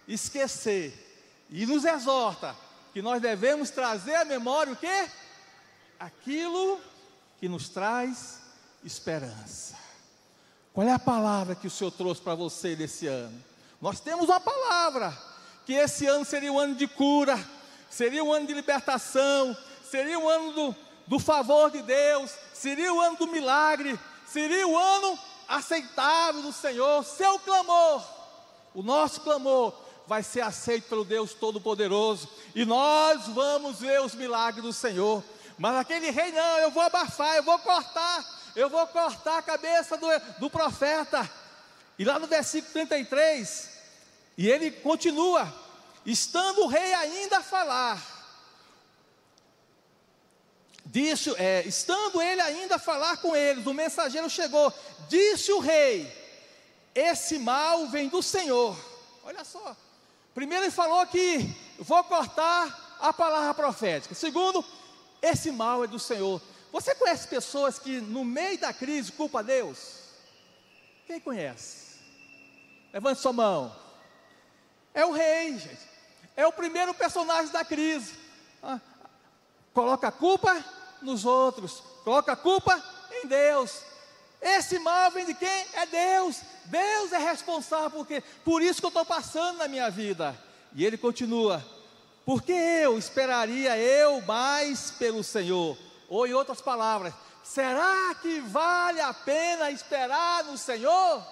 esquecer 0.09 1.06
e 1.51 1.67
nos 1.67 1.85
exorta 1.85 2.57
que 2.93 3.03
nós 3.03 3.21
devemos 3.21 3.71
trazer 3.71 4.15
à 4.15 4.25
memória 4.25 4.73
o 4.73 4.77
que? 4.77 5.11
Aquilo 5.99 6.81
que 7.39 7.49
nos 7.49 7.69
traz 7.69 8.41
esperança. 8.85 9.77
Qual 10.73 10.87
é 10.87 10.93
a 10.93 10.99
palavra 10.99 11.55
que 11.55 11.67
o 11.67 11.71
Senhor 11.71 11.91
trouxe 11.91 12.21
para 12.21 12.35
você 12.35 12.77
nesse 12.77 13.07
ano? 13.07 13.43
Nós 13.81 14.01
temos 14.01 14.29
uma 14.29 14.41
palavra 14.41 15.17
que 15.65 15.73
esse 15.73 16.07
ano 16.07 16.25
seria 16.25 16.53
um 16.53 16.59
ano 16.59 16.75
de 16.75 16.87
cura, 16.87 17.39
seria 17.91 18.23
um 18.23 18.33
ano 18.33 18.47
de 18.47 18.55
libertação, 18.55 19.57
seria 19.91 20.19
um 20.19 20.29
ano 20.29 20.53
do, 20.53 20.77
do 21.07 21.19
favor 21.19 21.71
de 21.71 21.83
Deus, 21.83 22.31
seria 22.53 22.93
o 22.93 23.01
ano 23.01 23.17
do 23.17 23.27
milagre, 23.27 23.99
seria 24.27 24.67
o 24.67 24.77
ano 24.77 25.19
aceitável 25.49 26.43
do 26.43 26.53
Senhor. 26.53 27.05
Seu 27.05 27.39
clamor, 27.39 28.05
o 28.75 28.83
nosso 28.83 29.21
clamor, 29.21 29.75
vai 30.07 30.23
ser 30.23 30.41
aceito 30.41 30.89
pelo 30.89 31.05
Deus 31.05 31.35
Todo-Poderoso, 31.35 32.29
e 32.55 32.65
nós 32.65 33.27
vamos 33.29 33.81
ver 33.81 34.01
os 34.01 34.15
milagres 34.15 34.63
do 34.63 34.73
Senhor. 34.73 35.23
Mas 35.59 35.77
aquele 35.77 36.11
rei, 36.11 36.33
não, 36.33 36.59
eu 36.59 36.71
vou 36.71 36.83
abafar, 36.83 37.37
eu 37.37 37.43
vou 37.43 37.59
cortar, 37.59 38.25
eu 38.55 38.69
vou 38.69 38.87
cortar 38.87 39.39
a 39.39 39.43
cabeça 39.43 39.97
do, 39.97 40.07
do 40.39 40.51
profeta. 40.51 41.29
E 41.99 42.05
lá 42.05 42.19
no 42.19 42.27
versículo 42.27 42.73
33, 42.73 43.71
e 44.37 44.49
ele 44.49 44.71
continua, 44.71 45.53
estando 46.05 46.63
o 46.63 46.67
rei 46.67 46.93
ainda 46.95 47.39
a 47.39 47.43
falar, 47.43 48.17
Disse, 50.89 51.35
é, 51.37 51.65
estando 51.67 52.23
ele 52.23 52.41
ainda 52.41 52.77
a 52.77 52.79
falar 52.79 53.17
com 53.17 53.35
eles, 53.35 53.67
o 53.67 53.75
mensageiro 53.75 54.31
chegou, 54.31 54.73
disse 55.09 55.53
o 55.53 55.59
rei: 55.59 56.11
Esse 56.95 57.41
mal 57.41 57.89
vem 57.89 58.09
do 58.09 58.23
Senhor. 58.23 58.77
Olha 59.25 59.45
só. 59.45 59.77
Primeiro 60.37 60.65
ele 60.65 60.71
falou 60.71 61.07
que 61.07 61.57
vou 61.79 62.05
cortar 62.05 62.99
a 63.01 63.11
palavra 63.11 63.55
profética. 63.55 64.15
Segundo, 64.15 64.63
esse 65.23 65.51
mal 65.51 65.83
é 65.83 65.87
do 65.87 65.99
Senhor. 65.99 66.43
Você 66.71 66.95
conhece 66.95 67.27
pessoas 67.27 67.79
que 67.79 68.03
no 68.03 68.23
meio 68.23 68.59
da 68.59 68.71
crise 68.71 69.11
culpa 69.11 69.43
Deus? 69.43 69.95
Quem 71.07 71.19
conhece? 71.19 71.97
Levante 72.93 73.19
sua 73.19 73.33
mão. 73.33 73.75
É 74.93 75.07
o 75.07 75.13
rei, 75.13 75.59
gente. 75.59 75.89
É 76.37 76.47
o 76.47 76.53
primeiro 76.53 76.93
personagem 76.93 77.51
da 77.51 77.65
crise. 77.65 78.13
Ah, 78.63 78.79
coloca 79.73 80.09
a 80.09 80.13
culpa 80.13 80.63
nos 81.01 81.25
outros, 81.25 81.83
coloca 82.05 82.33
a 82.33 82.37
culpa 82.37 82.79
em 83.11 83.27
Deus. 83.27 83.81
Esse 84.43 84.79
mal 84.81 85.11
vem 85.13 85.25
de 85.25 85.33
quem? 85.33 85.67
É 85.73 85.87
Deus. 85.87 86.43
Deus 86.69 87.13
é 87.13 87.19
responsável 87.19 87.91
porque 87.91 88.23
por 88.45 88.63
isso 88.63 88.81
que 88.81 88.87
eu 88.87 88.89
estou 88.89 89.05
passando 89.05 89.59
na 89.59 89.69
minha 89.69 89.91
vida. 89.91 90.37
E 90.75 90.85
ele 90.85 90.99
continua: 90.99 91.65
porque 92.25 92.53
eu 92.53 92.99
esperaria 92.99 93.79
eu 93.79 94.21
mais 94.23 94.91
pelo 94.91 95.23
Senhor? 95.23 95.79
Ou 96.09 96.27
em 96.27 96.35
outras 96.35 96.61
palavras, 96.61 97.15
será 97.43 98.15
que 98.21 98.41
vale 98.41 99.01
a 99.01 99.15
pena 99.15 99.71
esperar 99.71 100.45
no 100.45 100.59
Senhor? 100.59 101.25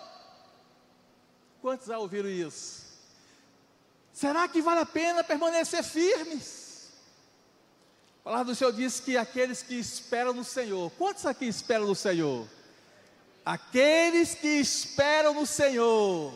Quantos 1.61 1.87
já 1.87 1.99
ouviram 1.99 2.29
isso? 2.29 2.85
Será 4.13 4.47
que 4.47 4.63
vale 4.63 4.81
a 4.81 4.87
pena 4.87 5.25
permanecer 5.25 5.83
firmes? 5.83 6.93
A 8.21 8.25
palavra 8.25 8.53
do 8.53 8.55
Senhor 8.55 8.73
diz 8.73 9.01
que 9.01 9.17
aqueles 9.17 9.63
que 9.63 9.75
esperam 9.75 10.33
no 10.33 10.45
Senhor, 10.45 10.91
quantos 10.93 11.27
aqui 11.27 11.47
esperam 11.47 11.87
no 11.87 11.95
Senhor? 11.95 12.49
Aqueles 13.45 14.35
que 14.35 14.49
esperam 14.49 15.35
no 15.35 15.45
Senhor, 15.45 16.33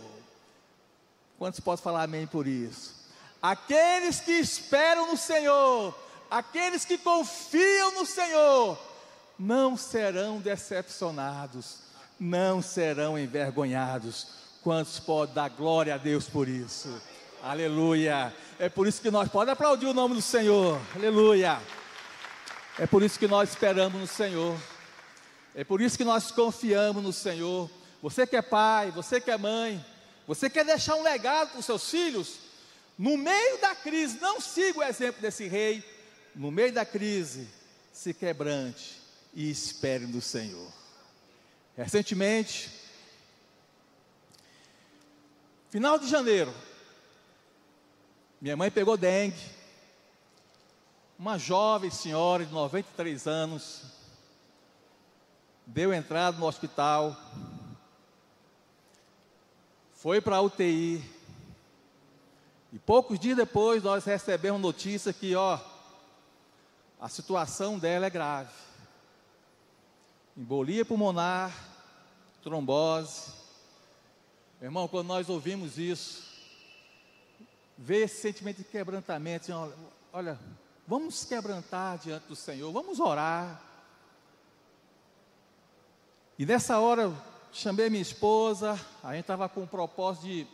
quantos 1.38 1.60
podem 1.60 1.82
falar 1.82 2.02
amém 2.02 2.26
por 2.26 2.46
isso? 2.46 2.94
Aqueles 3.40 4.20
que 4.20 4.32
esperam 4.32 5.06
no 5.06 5.16
Senhor, 5.16 5.96
aqueles 6.30 6.84
que 6.84 6.98
confiam 6.98 7.92
no 7.92 8.04
Senhor, 8.04 8.78
não 9.38 9.76
serão 9.76 10.38
decepcionados, 10.38 11.78
não 12.20 12.60
serão 12.60 13.18
envergonhados. 13.18 14.26
Quantos 14.62 14.98
podem 14.98 15.34
dar 15.34 15.48
glória 15.48 15.94
a 15.94 15.98
Deus 15.98 16.28
por 16.28 16.46
isso? 16.46 17.00
Aleluia. 17.42 18.34
É 18.58 18.68
por 18.68 18.86
isso 18.86 19.00
que 19.00 19.10
nós 19.10 19.30
podemos 19.30 19.52
aplaudir 19.52 19.86
o 19.86 19.94
nome 19.94 20.16
do 20.16 20.22
Senhor. 20.22 20.78
Aleluia. 20.94 21.58
É 22.78 22.86
por 22.86 23.02
isso 23.02 23.18
que 23.18 23.28
nós 23.28 23.50
esperamos 23.50 23.98
no 23.98 24.06
Senhor. 24.06 24.56
É 25.58 25.64
por 25.64 25.80
isso 25.80 25.98
que 25.98 26.04
nós 26.04 26.30
confiamos 26.30 27.02
no 27.02 27.12
Senhor. 27.12 27.68
Você 28.00 28.24
que 28.24 28.36
é 28.36 28.42
pai, 28.42 28.92
você 28.92 29.20
que 29.20 29.28
é 29.28 29.36
mãe, 29.36 29.84
você 30.24 30.48
quer 30.48 30.64
deixar 30.64 30.94
um 30.94 31.02
legado 31.02 31.50
para 31.50 31.58
os 31.58 31.66
seus 31.66 31.90
filhos? 31.90 32.38
No 32.96 33.16
meio 33.16 33.60
da 33.60 33.74
crise, 33.74 34.20
não 34.20 34.40
siga 34.40 34.78
o 34.78 34.82
exemplo 34.84 35.20
desse 35.20 35.48
rei. 35.48 35.82
No 36.32 36.52
meio 36.52 36.72
da 36.72 36.86
crise, 36.86 37.48
se 37.92 38.14
quebrante 38.14 39.00
e 39.34 39.50
espere 39.50 40.06
no 40.06 40.22
Senhor. 40.22 40.72
Recentemente, 41.76 42.70
final 45.70 45.98
de 45.98 46.06
janeiro, 46.06 46.54
minha 48.40 48.56
mãe 48.56 48.70
pegou 48.70 48.96
dengue 48.96 49.42
uma 51.18 51.36
jovem 51.36 51.90
senhora 51.90 52.46
de 52.46 52.52
93 52.52 53.26
anos 53.26 53.97
deu 55.68 55.92
entrada 55.92 56.36
no 56.36 56.46
hospital, 56.46 57.16
foi 59.92 60.20
para 60.20 60.36
a 60.36 60.40
UTI, 60.40 61.04
e 62.72 62.78
poucos 62.78 63.18
dias 63.18 63.36
depois 63.36 63.82
nós 63.82 64.04
recebemos 64.04 64.60
notícia 64.60 65.12
que, 65.12 65.34
ó, 65.34 65.58
a 67.00 67.08
situação 67.08 67.78
dela 67.78 68.06
é 68.06 68.10
grave. 68.10 68.52
Embolia 70.36 70.84
pulmonar, 70.84 71.54
trombose. 72.42 73.32
Irmão, 74.60 74.88
quando 74.88 75.06
nós 75.06 75.28
ouvimos 75.28 75.78
isso, 75.78 76.24
vê 77.76 78.04
esse 78.04 78.20
sentimento 78.20 78.58
de 78.58 78.64
quebrantamento, 78.64 79.52
assim, 79.52 79.72
olha, 80.12 80.38
Vamos 80.88 81.22
quebrantar 81.22 81.98
diante 81.98 82.28
do 82.28 82.34
Senhor, 82.34 82.72
vamos 82.72 82.98
orar. 82.98 83.62
E 86.38 86.46
nessa 86.46 86.78
hora 86.78 87.02
eu 87.02 87.16
chamei 87.52 87.90
minha 87.90 88.00
esposa, 88.00 88.78
a 89.02 89.12
gente 89.12 89.22
estava 89.22 89.48
com 89.48 89.64
o 89.64 89.66
propósito 89.66 90.26
de, 90.26 90.46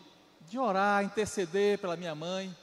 de 0.49 0.59
orar, 0.59 1.05
interceder 1.05 1.79
pela 1.79 1.95
minha 1.95 2.15
mãe. 2.15 2.57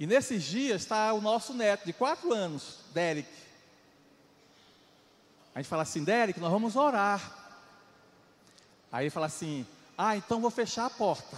E 0.00 0.06
nesses 0.06 0.42
dias 0.44 0.82
está 0.82 1.12
o 1.12 1.20
nosso 1.20 1.52
neto, 1.52 1.84
de 1.84 1.92
quatro 1.92 2.32
anos, 2.32 2.78
Derek. 2.94 3.28
A 5.54 5.58
gente 5.58 5.68
fala 5.68 5.82
assim, 5.82 6.02
Derek, 6.04 6.40
nós 6.40 6.50
vamos 6.50 6.74
orar. 6.74 7.20
Aí 8.90 9.04
ele 9.04 9.10
fala 9.10 9.26
assim: 9.26 9.66
Ah, 9.96 10.16
então 10.16 10.40
vou 10.40 10.50
fechar 10.50 10.86
a 10.86 10.90
porta, 10.90 11.36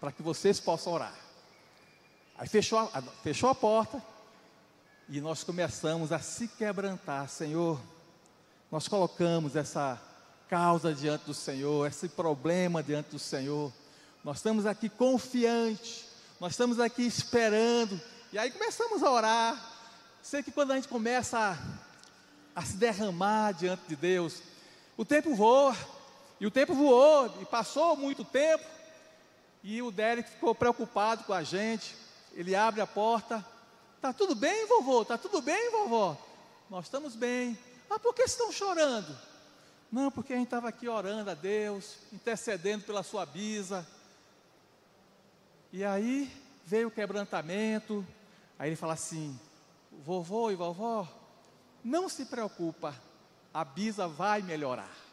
para 0.00 0.10
que 0.10 0.20
vocês 0.20 0.58
possam 0.58 0.94
orar. 0.94 1.14
Aí 2.36 2.48
fechou 2.48 2.78
a, 2.78 3.02
fechou 3.22 3.50
a 3.50 3.54
porta, 3.54 4.02
e 5.08 5.20
nós 5.20 5.44
começamos 5.44 6.10
a 6.10 6.18
se 6.18 6.48
quebrantar, 6.48 7.28
Senhor. 7.28 7.80
Nós 8.70 8.86
colocamos 8.86 9.56
essa 9.56 9.98
causa 10.46 10.92
diante 10.92 11.24
do 11.24 11.32
Senhor, 11.32 11.86
esse 11.86 12.06
problema 12.06 12.82
diante 12.82 13.10
do 13.10 13.18
Senhor. 13.18 13.72
Nós 14.22 14.36
estamos 14.36 14.66
aqui 14.66 14.90
confiantes, 14.90 16.04
nós 16.38 16.52
estamos 16.52 16.78
aqui 16.78 17.02
esperando. 17.02 17.98
E 18.30 18.38
aí 18.38 18.50
começamos 18.50 19.02
a 19.02 19.10
orar. 19.10 19.72
Sei 20.22 20.42
que 20.42 20.50
quando 20.50 20.72
a 20.72 20.74
gente 20.74 20.86
começa 20.86 21.38
a, 22.54 22.60
a 22.60 22.62
se 22.62 22.76
derramar 22.76 23.52
diante 23.52 23.84
de 23.88 23.96
Deus, 23.96 24.42
o 24.98 25.04
tempo 25.04 25.34
voa, 25.34 25.74
e 26.38 26.46
o 26.46 26.50
tempo 26.50 26.74
voou, 26.74 27.34
e 27.40 27.46
passou 27.46 27.96
muito 27.96 28.22
tempo, 28.22 28.64
e 29.62 29.80
o 29.80 29.90
Derek 29.90 30.28
ficou 30.28 30.54
preocupado 30.54 31.24
com 31.24 31.32
a 31.32 31.42
gente. 31.42 31.96
Ele 32.34 32.54
abre 32.54 32.82
a 32.82 32.86
porta. 32.86 33.42
Tá 33.98 34.12
tudo 34.12 34.34
bem, 34.34 34.66
vovô? 34.66 35.06
Tá 35.06 35.16
tudo 35.16 35.40
bem, 35.40 35.70
vovó? 35.70 36.18
Nós 36.68 36.84
estamos 36.84 37.16
bem. 37.16 37.58
Ah, 37.90 37.98
por 37.98 38.14
que 38.14 38.22
estão 38.22 38.52
chorando? 38.52 39.16
Não, 39.90 40.10
porque 40.10 40.32
a 40.32 40.36
gente 40.36 40.46
estava 40.46 40.68
aqui 40.68 40.88
orando 40.88 41.30
a 41.30 41.34
Deus, 41.34 41.96
intercedendo 42.12 42.84
pela 42.84 43.02
sua 43.02 43.24
bisa. 43.24 43.86
E 45.72 45.84
aí 45.84 46.30
veio 46.64 46.88
o 46.88 46.90
quebrantamento. 46.90 48.06
Aí 48.58 48.68
ele 48.68 48.76
fala 48.76 48.92
assim: 48.92 49.38
vovô 50.04 50.50
e 50.50 50.54
vovó, 50.54 51.08
não 51.82 52.08
se 52.08 52.26
preocupa, 52.26 52.94
a 53.52 53.64
bisa 53.64 54.06
vai 54.06 54.42
melhorar 54.42 55.08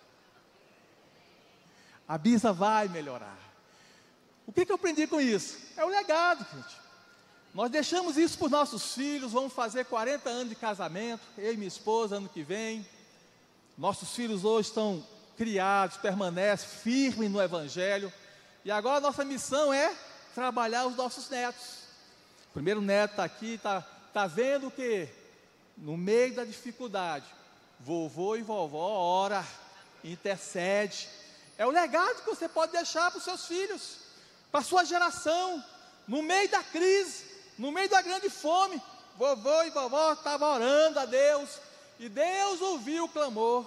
a 2.08 2.17
bisa 2.17 2.53
vai 2.53 2.88
melhorar. 2.88 3.38
O 4.46 4.51
que, 4.51 4.65
que 4.65 4.72
eu 4.72 4.75
aprendi 4.75 5.08
com 5.08 5.20
isso? 5.20 5.58
É 5.75 5.84
o 5.84 5.89
legado, 5.89 6.46
gente. 6.53 6.85
Nós 7.56 7.72
deixamos 7.72 8.18
isso 8.18 8.38
para 8.38 8.48
os 8.48 8.52
nossos 8.52 8.96
filhos, 8.96 9.32
vamos 9.32 9.54
fazer 9.54 9.86
40 9.86 10.30
anos 10.30 10.50
de 10.50 10.56
casamento, 10.56 11.22
eu 11.38 11.54
e 11.54 11.56
minha 11.56 11.70
esposa, 11.70 12.18
ano 12.18 12.28
que 12.28 12.44
vem. 12.44 12.86
Nossos 13.78 14.14
filhos 14.14 14.44
hoje 14.44 14.68
estão 14.68 15.02
criados, 15.38 15.96
permanecem 15.96 16.68
firmes 16.68 17.32
no 17.32 17.42
Evangelho. 17.42 18.12
E 18.66 18.70
agora 18.70 18.98
a 18.98 19.00
nossa 19.00 19.24
missão 19.24 19.72
é 19.72 19.96
trabalhar 20.34 20.86
os 20.86 20.98
nossos 20.98 21.30
netos. 21.30 21.64
O 22.50 22.54
primeiro 22.56 22.82
neto 22.82 23.12
está 23.12 23.24
aqui, 23.24 23.54
está 23.54 23.82
tá 24.14 24.28
vendo 24.28 24.70
que 24.70 25.08
no 25.78 25.96
meio 25.96 26.36
da 26.36 26.44
dificuldade, 26.44 27.26
vovô 27.80 28.36
e 28.36 28.42
vovó 28.42 28.90
ora, 28.90 29.48
intercede, 30.04 31.08
é 31.58 31.66
o 31.66 31.72
legado 31.72 32.22
que 32.22 32.30
você 32.30 32.50
pode 32.50 32.74
deixar 32.74 33.10
para 33.12 33.18
os 33.18 33.24
seus 33.24 33.46
filhos, 33.48 34.00
para 34.52 34.60
a 34.60 34.64
sua 34.64 34.84
geração, 34.84 35.64
no 36.06 36.22
meio 36.22 36.50
da 36.50 36.62
crise, 36.62 37.35
no 37.58 37.72
meio 37.72 37.90
da 37.90 38.02
grande 38.02 38.30
fome. 38.30 38.82
Vovô 39.18 39.64
e 39.64 39.70
vovó 39.70 40.14
estavam 40.14 40.56
orando 40.56 41.00
a 41.00 41.06
Deus, 41.06 41.50
e 41.98 42.10
Deus 42.10 42.62
ouviu 42.62 43.06
o 43.06 43.10
clamor. 43.10 43.66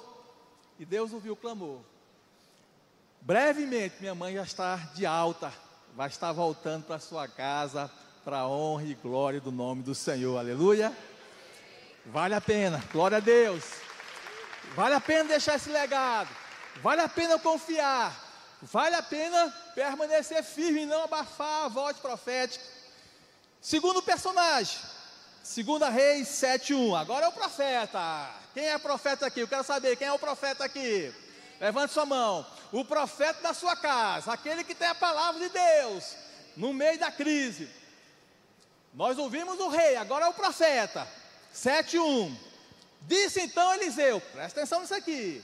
E 0.78 0.84
Deus 0.84 1.12
ouviu 1.12 1.32
o 1.32 1.36
clamor. 1.36 1.80
Brevemente, 3.20 3.96
minha 4.00 4.14
mãe 4.14 4.34
já 4.34 4.42
está 4.42 4.76
de 4.94 5.06
alta, 5.06 5.52
vai 5.94 6.08
estar 6.08 6.32
voltando 6.32 6.84
para 6.84 6.98
sua 6.98 7.26
casa, 7.26 7.90
para 8.24 8.40
a 8.40 8.48
honra 8.48 8.84
e 8.84 8.94
glória 8.94 9.40
do 9.40 9.50
nome 9.50 9.82
do 9.82 9.94
Senhor. 9.94 10.38
Aleluia. 10.38 10.96
Vale 12.06 12.34
a 12.34 12.40
pena, 12.40 12.82
glória 12.92 13.16
a 13.16 13.20
Deus. 13.20 13.64
Vale 14.74 14.94
a 14.94 15.00
pena 15.00 15.30
deixar 15.30 15.56
esse 15.56 15.70
legado. 15.70 16.28
Vale 16.82 17.00
a 17.00 17.08
pena 17.08 17.38
confiar, 17.38 18.14
vale 18.62 18.94
a 18.94 19.02
pena 19.02 19.52
permanecer 19.74 20.44
firme 20.44 20.82
e 20.82 20.86
não 20.86 21.02
abafar 21.04 21.64
a 21.64 21.68
voz 21.68 21.96
profética. 21.96 22.64
Segundo 23.60 24.02
personagem, 24.02 24.78
segunda 25.42 25.88
Reis 25.88 26.28
7:1. 26.28 26.94
Agora 26.94 27.26
é 27.26 27.28
o 27.28 27.32
profeta. 27.32 28.30
Quem 28.54 28.68
é 28.68 28.78
profeta 28.78 29.26
aqui? 29.26 29.40
Eu 29.40 29.48
quero 29.48 29.64
saber 29.64 29.96
quem 29.96 30.06
é 30.06 30.12
o 30.12 30.18
profeta 30.18 30.64
aqui. 30.64 31.12
Levante 31.60 31.92
sua 31.92 32.06
mão. 32.06 32.46
O 32.70 32.84
profeta 32.84 33.42
da 33.42 33.52
sua 33.52 33.74
casa, 33.74 34.32
aquele 34.32 34.62
que 34.62 34.74
tem 34.74 34.88
a 34.88 34.94
palavra 34.94 35.40
de 35.40 35.48
Deus 35.48 36.16
no 36.56 36.72
meio 36.72 36.98
da 36.98 37.10
crise. 37.10 37.68
Nós 38.94 39.18
ouvimos 39.18 39.58
o 39.58 39.68
rei, 39.68 39.96
agora 39.96 40.26
é 40.26 40.28
o 40.28 40.34
profeta. 40.34 41.06
7:1. 41.52 42.36
Disse 43.02 43.40
então 43.40 43.74
Eliseu, 43.74 44.20
presta 44.20 44.60
atenção 44.60 44.80
nisso 44.80 44.94
aqui. 44.94 45.42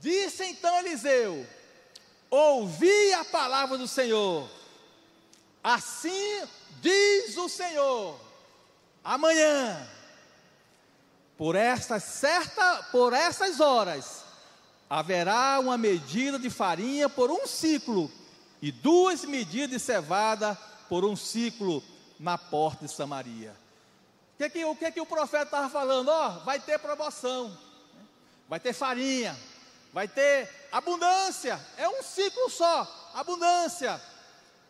Disse 0.00 0.44
então 0.44 0.78
Eliseu: 0.78 1.46
Ouvi 2.30 3.12
a 3.14 3.24
palavra 3.24 3.76
do 3.76 3.88
Senhor. 3.88 4.48
Assim 5.62 6.42
diz 6.80 7.36
o 7.36 7.48
Senhor: 7.48 8.18
Amanhã, 9.04 9.88
por 11.36 11.56
estas 11.56 12.02
certa, 12.04 12.82
por 12.90 13.12
essas 13.12 13.60
horas, 13.60 14.24
haverá 14.88 15.58
uma 15.60 15.78
medida 15.78 16.38
de 16.38 16.50
farinha 16.50 17.08
por 17.08 17.30
um 17.30 17.46
ciclo 17.46 18.10
e 18.60 18.70
duas 18.70 19.24
medidas 19.24 19.70
de 19.70 19.78
cevada 19.78 20.58
por 20.88 21.04
um 21.04 21.16
ciclo 21.16 21.82
na 22.18 22.36
porta 22.36 22.86
de 22.86 22.92
Samaria. 22.92 23.54
O 24.34 24.42
que, 24.42 24.50
que, 24.50 24.64
o, 24.64 24.76
que, 24.76 24.90
que 24.90 25.00
o 25.00 25.06
profeta 25.06 25.44
estava 25.44 25.70
falando? 25.70 26.08
Ó, 26.08 26.28
oh, 26.28 26.44
vai 26.44 26.58
ter 26.58 26.78
promoção, 26.78 27.56
vai 28.48 28.58
ter 28.58 28.72
farinha, 28.72 29.38
vai 29.92 30.08
ter 30.08 30.68
abundância, 30.72 31.60
é 31.76 31.88
um 31.88 32.02
ciclo 32.02 32.50
só, 32.50 33.10
abundância, 33.14 34.00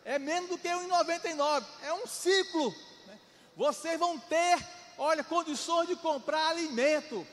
é 0.03 0.17
menos 0.17 0.49
do 0.49 0.57
que 0.57 0.67
1,99, 0.67 1.63
é 1.83 1.93
um 1.93 2.07
ciclo. 2.07 2.73
Né? 3.07 3.19
Vocês 3.55 3.99
vão 3.99 4.17
ter, 4.17 4.65
olha, 4.97 5.23
condições 5.23 5.87
de 5.87 5.95
comprar 5.95 6.49
alimento. 6.49 7.25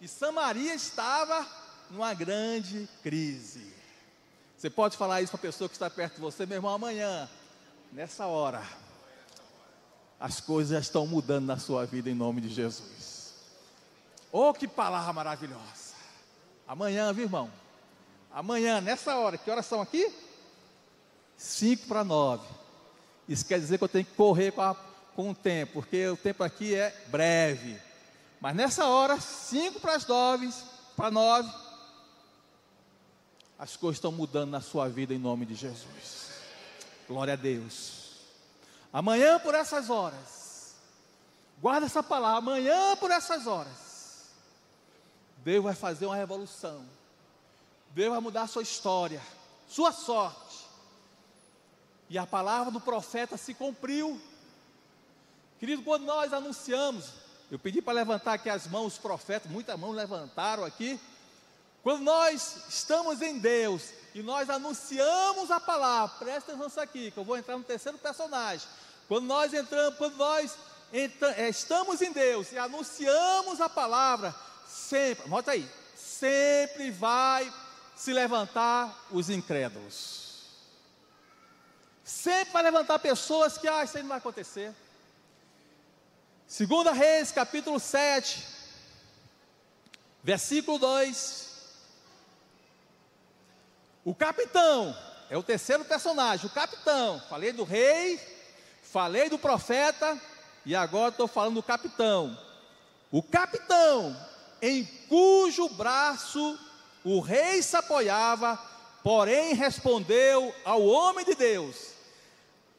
E 0.00 0.08
Samaria 0.08 0.74
estava 0.74 1.46
numa 1.90 2.14
grande 2.14 2.88
crise. 3.02 3.74
Você 4.56 4.68
pode 4.68 4.96
falar 4.96 5.22
isso 5.22 5.30
para 5.30 5.38
a 5.38 5.42
pessoa 5.42 5.68
que 5.68 5.74
está 5.74 5.88
perto 5.88 6.16
de 6.16 6.20
você, 6.20 6.44
meu 6.46 6.56
irmão, 6.56 6.74
amanhã, 6.74 7.28
nessa 7.92 8.26
hora, 8.26 8.62
as 10.18 10.40
coisas 10.40 10.72
já 10.72 10.80
estão 10.80 11.06
mudando 11.06 11.46
na 11.46 11.58
sua 11.58 11.86
vida 11.86 12.10
em 12.10 12.14
nome 12.14 12.40
de 12.40 12.48
Jesus. 12.48 13.34
Oh, 14.30 14.52
que 14.52 14.68
palavra 14.68 15.12
maravilhosa! 15.12 15.94
Amanhã, 16.68 17.12
viu, 17.12 17.24
irmão? 17.24 17.50
Amanhã, 18.32 18.80
nessa 18.80 19.16
hora, 19.16 19.36
que 19.36 19.50
horas 19.50 19.66
são 19.66 19.80
aqui? 19.80 20.12
Cinco 21.40 21.86
para 21.86 22.04
nove. 22.04 22.46
Isso 23.26 23.46
quer 23.46 23.58
dizer 23.58 23.78
que 23.78 23.84
eu 23.84 23.88
tenho 23.88 24.04
que 24.04 24.12
correr 24.12 24.52
com, 24.52 24.60
a, 24.60 24.74
com 25.16 25.30
o 25.30 25.34
tempo, 25.34 25.72
porque 25.72 26.06
o 26.08 26.16
tempo 26.16 26.44
aqui 26.44 26.74
é 26.74 26.94
breve. 27.06 27.80
Mas 28.38 28.54
nessa 28.54 28.86
hora, 28.86 29.18
cinco 29.18 29.80
para 29.80 29.94
as 29.94 30.06
nove, 30.06 30.52
para 30.94 31.10
nove, 31.10 31.50
as 33.58 33.74
coisas 33.74 33.96
estão 33.96 34.12
mudando 34.12 34.50
na 34.50 34.60
sua 34.60 34.86
vida 34.90 35.14
em 35.14 35.18
nome 35.18 35.46
de 35.46 35.54
Jesus. 35.54 36.28
Glória 37.08 37.32
a 37.32 37.36
Deus. 37.36 38.18
Amanhã 38.92 39.40
por 39.40 39.54
essas 39.54 39.88
horas. 39.88 40.74
Guarda 41.58 41.86
essa 41.86 42.02
palavra. 42.02 42.38
Amanhã 42.38 42.96
por 42.96 43.10
essas 43.10 43.46
horas 43.46 44.28
Deus 45.38 45.64
vai 45.64 45.74
fazer 45.74 46.04
uma 46.04 46.16
revolução. 46.16 46.84
Deus 47.94 48.10
vai 48.10 48.20
mudar 48.20 48.42
a 48.42 48.46
sua 48.46 48.62
história, 48.62 49.22
sua 49.66 49.90
sorte. 49.90 50.69
E 52.10 52.18
a 52.18 52.26
palavra 52.26 52.72
do 52.72 52.80
profeta 52.80 53.36
se 53.36 53.54
cumpriu. 53.54 54.20
Querido, 55.60 55.84
quando 55.84 56.02
nós 56.02 56.32
anunciamos, 56.32 57.04
eu 57.48 57.58
pedi 57.58 57.80
para 57.80 57.92
levantar 57.92 58.32
aqui 58.32 58.50
as 58.50 58.66
mãos, 58.66 58.94
os 58.94 58.98
profetas, 58.98 59.48
muitas 59.48 59.78
mãos 59.78 59.94
levantaram 59.94 60.64
aqui. 60.64 60.98
Quando 61.84 62.02
nós 62.02 62.64
estamos 62.68 63.22
em 63.22 63.38
Deus 63.38 63.90
e 64.12 64.22
nós 64.22 64.50
anunciamos 64.50 65.52
a 65.52 65.60
palavra, 65.60 66.16
presta 66.18 66.52
atenção 66.52 66.82
aqui, 66.82 67.12
que 67.12 67.18
eu 67.18 67.24
vou 67.24 67.38
entrar 67.38 67.56
no 67.56 67.62
terceiro 67.62 67.96
personagem. 67.96 68.66
Quando 69.06 69.26
nós 69.26 69.54
entramos, 69.54 69.96
quando 69.96 70.16
nós 70.16 70.56
entra, 70.92 71.30
é, 71.40 71.48
estamos 71.48 72.02
em 72.02 72.12
Deus 72.12 72.50
e 72.50 72.58
anunciamos 72.58 73.60
a 73.60 73.68
palavra, 73.68 74.34
sempre, 74.66 75.28
nota 75.28 75.52
aí, 75.52 75.68
sempre 75.96 76.90
vai 76.90 77.52
se 77.94 78.12
levantar 78.12 79.06
os 79.12 79.30
incrédulos. 79.30 80.19
Sempre 82.10 82.52
vai 82.54 82.62
levantar 82.64 82.98
pessoas 82.98 83.56
que, 83.56 83.68
ah, 83.68 83.84
isso 83.84 83.96
aí 83.96 84.02
não 84.02 84.08
vai 84.08 84.18
acontecer. 84.18 84.74
Segunda 86.44 86.90
Reis, 86.90 87.30
capítulo 87.30 87.78
7, 87.78 88.44
versículo 90.20 90.76
2. 90.76 91.50
O 94.04 94.12
capitão, 94.12 94.94
é 95.30 95.38
o 95.38 95.42
terceiro 95.42 95.84
personagem, 95.84 96.46
o 96.46 96.50
capitão. 96.50 97.22
Falei 97.30 97.52
do 97.52 97.62
rei, 97.62 98.20
falei 98.82 99.30
do 99.30 99.38
profeta, 99.38 100.20
e 100.66 100.74
agora 100.74 101.10
estou 101.10 101.28
falando 101.28 101.54
do 101.54 101.62
capitão. 101.62 102.36
O 103.12 103.22
capitão 103.22 104.16
em 104.60 104.84
cujo 105.08 105.68
braço 105.68 106.58
o 107.04 107.20
rei 107.20 107.62
se 107.62 107.76
apoiava, 107.76 108.60
porém 109.00 109.54
respondeu 109.54 110.52
ao 110.64 110.82
homem 110.82 111.24
de 111.24 111.36
Deus: 111.36 111.89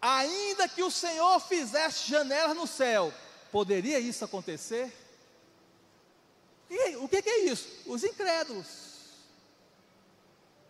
Ainda 0.01 0.67
que 0.67 0.81
o 0.81 0.89
Senhor 0.89 1.39
fizesse 1.39 2.09
janelas 2.09 2.55
no 2.55 2.65
céu, 2.65 3.13
poderia 3.51 3.99
isso 3.99 4.25
acontecer? 4.25 4.91
E, 6.69 6.95
o 6.95 7.07
que, 7.07 7.21
que 7.21 7.29
é 7.29 7.39
isso? 7.45 7.67
Os 7.85 8.03
incrédulos. 8.03 8.65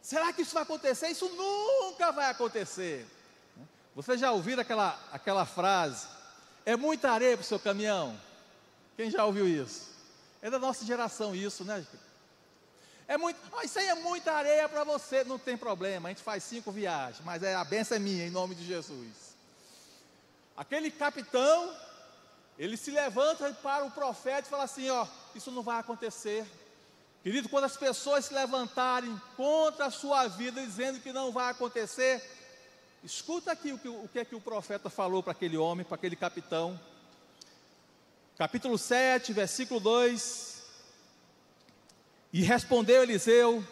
Será 0.02 0.34
que 0.34 0.42
isso 0.42 0.54
vai 0.54 0.64
acontecer? 0.64 1.08
Isso 1.08 1.30
nunca 1.30 2.12
vai 2.12 2.30
acontecer. 2.30 3.06
Você 3.96 4.18
já 4.18 4.32
ouviu 4.32 4.60
aquela, 4.60 5.00
aquela 5.12 5.46
frase? 5.46 6.08
É 6.66 6.76
muita 6.76 7.12
areia 7.12 7.38
para 7.38 7.44
o 7.44 7.48
seu 7.48 7.60
caminhão? 7.60 8.20
Quem 8.98 9.10
já 9.10 9.24
ouviu 9.26 9.48
isso? 9.48 9.90
É 10.42 10.50
da 10.50 10.60
nossa 10.60 10.84
geração 10.84 11.36
isso, 11.36 11.64
né? 11.64 11.86
É 13.12 13.18
muito, 13.18 13.38
oh, 13.52 13.62
isso 13.62 13.78
aí 13.78 13.88
é 13.88 13.96
muita 13.96 14.32
areia 14.32 14.70
para 14.70 14.86
você, 14.86 15.26
não 15.26 15.38
tem 15.38 15.58
problema, 15.58 16.08
a 16.08 16.12
gente 16.14 16.24
faz 16.24 16.46
cinco 16.46 16.72
viagens, 16.72 17.20
mas 17.26 17.44
é, 17.44 17.54
a 17.54 17.64
benção 17.66 17.98
é 17.98 18.00
minha, 18.00 18.26
em 18.26 18.30
nome 18.30 18.56
de 18.56 18.66
Jesus. 18.66 19.36
Aquele 20.56 20.90
capitão, 20.90 21.76
ele 22.58 22.78
se 22.78 22.90
levanta 22.90 23.52
para 23.62 23.84
o 23.84 23.92
profeta 23.92 24.48
e 24.48 24.50
fala 24.50 24.64
assim: 24.64 24.90
ó, 24.90 25.06
isso 25.36 25.52
não 25.52 25.62
vai 25.62 25.78
acontecer. 25.78 26.46
Querido, 27.22 27.50
quando 27.50 27.66
as 27.66 27.76
pessoas 27.76 28.24
se 28.24 28.34
levantarem 28.34 29.22
contra 29.36 29.88
a 29.88 29.92
sua 29.92 30.30
vida, 30.30 30.66
dizendo 30.66 31.02
que 31.02 31.12
não 31.12 31.34
vai 31.34 31.52
acontecer, 31.52 32.24
escuta 33.04 33.52
aqui 33.52 33.74
o 33.74 33.78
que, 33.78 33.90
o 33.90 34.08
que 34.08 34.20
é 34.20 34.24
que 34.24 34.36
o 34.36 34.40
profeta 34.40 34.90
falou 34.90 35.22
para 35.22 35.34
aquele 35.34 35.58
homem, 35.58 35.86
para 35.86 35.96
aquele 35.96 36.16
capitão 36.16 36.80
capítulo 38.38 38.78
7, 38.78 39.34
versículo 39.34 39.82
2. 39.82 40.51
E 42.34 42.42
respondeu 42.42 43.04
Eliseu: 43.04 43.64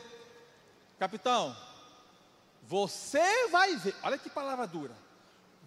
Capitão, 0.98 1.56
você 2.64 3.48
vai 3.48 3.76
ver, 3.78 3.96
olha 4.04 4.18
que 4.18 4.30
palavra 4.30 4.68
dura. 4.68 4.96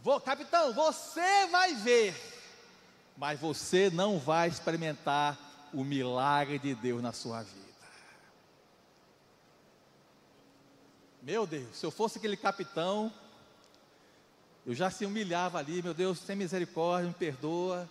Vou, 0.03 0.21
capitão, 0.21 0.73
você 0.73 1.47
vai 1.47 1.75
ver, 1.75 2.15
mas 3.17 3.41
você 3.41 3.89
não 3.89 4.19
vai 4.19 4.49
experimentar 4.49 5.39
o 5.73 5.85
milagre 5.85 6.59
de 6.59 6.75
Deus 6.75 7.01
na 7.01 7.13
sua 7.13 7.43
vida. 7.43 7.63
Meu 11.23 11.47
Deus, 11.47 11.77
se 11.77 11.87
eu 11.87 11.91
fosse 11.91 12.19
aquele 12.19 12.37
capitão, 12.37 13.13
eu 14.67 14.75
já 14.75 14.91
se 14.91 15.07
humilhava 15.07 15.59
ali, 15.59 15.81
meu 15.81 15.95
Deus, 15.95 16.21
tem 16.21 16.35
misericórdia, 16.35 17.09
me 17.09 17.15
perdoa. 17.15 17.89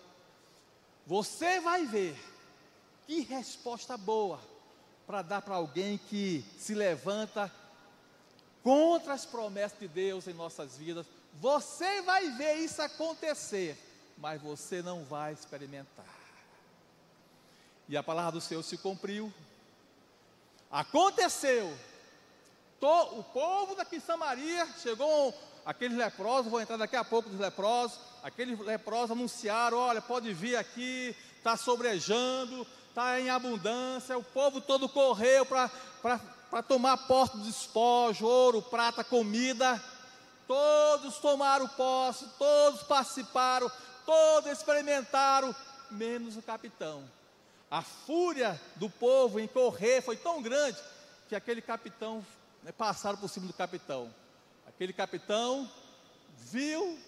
Você 1.08 1.60
vai 1.62 1.86
ver 1.86 2.16
que 3.08 3.22
resposta 3.22 3.98
boa 3.98 4.51
para 5.12 5.24
dar 5.24 5.41
para 5.41 5.56
alguém 5.56 5.97
que 5.97 6.41
se 6.58 6.74
levanta 6.74 7.52
contra 8.63 9.13
as 9.13 9.26
promessas 9.26 9.78
de 9.78 9.89
Deus 9.89 10.26
em 10.26 10.34
nossas 10.34 10.78
vidas. 10.78 11.06
Você 11.34 12.02
vai 12.04 12.30
ver 12.30 12.54
isso 12.60 12.82
acontecer, 12.82 13.78
mas 14.17 14.41
você 14.41 14.82
não 14.82 15.04
vai 15.04 15.34
experimentar. 15.34 16.06
E 17.89 17.97
a 17.97 18.02
palavra 18.02 18.39
do 18.39 18.41
Senhor 18.41 18.63
se 18.63 18.78
cumpriu. 18.78 19.34
Aconteceu. 20.71 21.78
O 22.80 23.24
povo 23.34 23.76
daqui 23.76 24.00
de 24.00 24.06
Samaria 24.06 24.65
chegou 24.82 25.38
aqueles 25.65 25.97
leprosos, 25.97 26.50
vou 26.50 26.62
entrar 26.62 26.78
daqui 26.78 26.95
a 26.95 27.04
pouco 27.04 27.30
dos 27.30 27.38
leprosos, 27.38 28.00
aqueles 28.24 28.58
leprosos 28.60 29.12
anunciaram: 29.12 29.78
olha, 29.78 30.02
pode 30.02 30.34
vir 30.34 30.56
aqui, 30.56 31.13
está 31.38 31.58
sobrejando, 31.58 32.65
está 32.91 33.19
em 33.19 33.30
abundância. 33.30 34.17
O 34.17 34.23
povo 34.23 34.62
todo 34.62 34.88
correu 34.88 35.45
para 35.45 36.63
tomar 36.67 36.97
posse 37.08 37.38
do 37.38 37.43
despojo, 37.43 38.25
ouro, 38.25 38.62
prata, 38.62 39.04
comida. 39.04 39.82
Todos 40.47 41.17
tomaram 41.17 41.67
posse, 41.69 42.27
todos 42.38 42.84
participaram, 42.84 43.71
todos 44.06 44.51
experimentaram, 44.51 45.56
menos 45.89 46.36
o 46.36 46.41
capitão. 46.41 47.04
A 47.69 47.82
fúria 47.82 48.60
do 48.75 48.89
povo 48.89 49.39
em 49.39 49.47
correr 49.47 50.01
foi 50.01 50.17
tão 50.17 50.41
grande 50.41 50.77
que 51.30 51.36
aquele 51.36 51.62
capitão 51.62 52.25
né, 52.63 52.73
passaram 52.73 53.17
por 53.17 53.30
cima 53.30 53.47
do 53.47 53.54
capitão. 53.54 54.13
Aquele 54.67 54.91
capitão 54.91 55.71
viu 56.38 56.99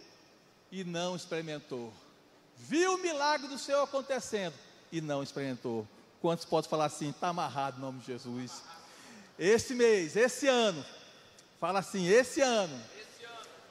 e 0.72 0.86
não 0.86 1.18
experimentou. 1.18 1.94
Viu 2.56 2.94
o 2.94 2.98
milagre 3.00 3.50
do 3.50 3.60
Senhor 3.60 3.84
acontecendo 3.84 4.56
e 4.94 5.02
não 5.02 5.24
experimentou. 5.24 5.88
Quantos 6.22 6.46
podem 6.46 6.70
falar 6.70 6.86
assim? 6.86 7.10
Está 7.10 7.30
amarrado 7.30 7.78
em 7.78 7.82
nome 7.82 8.00
de 8.00 8.06
Jesus. 8.06 8.62
Esse 9.40 9.74
mês, 9.74 10.16
esse 10.16 10.48
ano, 10.48 10.86
fala 11.60 11.80
assim: 11.80 12.08
esse 12.08 12.42
ano, 12.42 12.80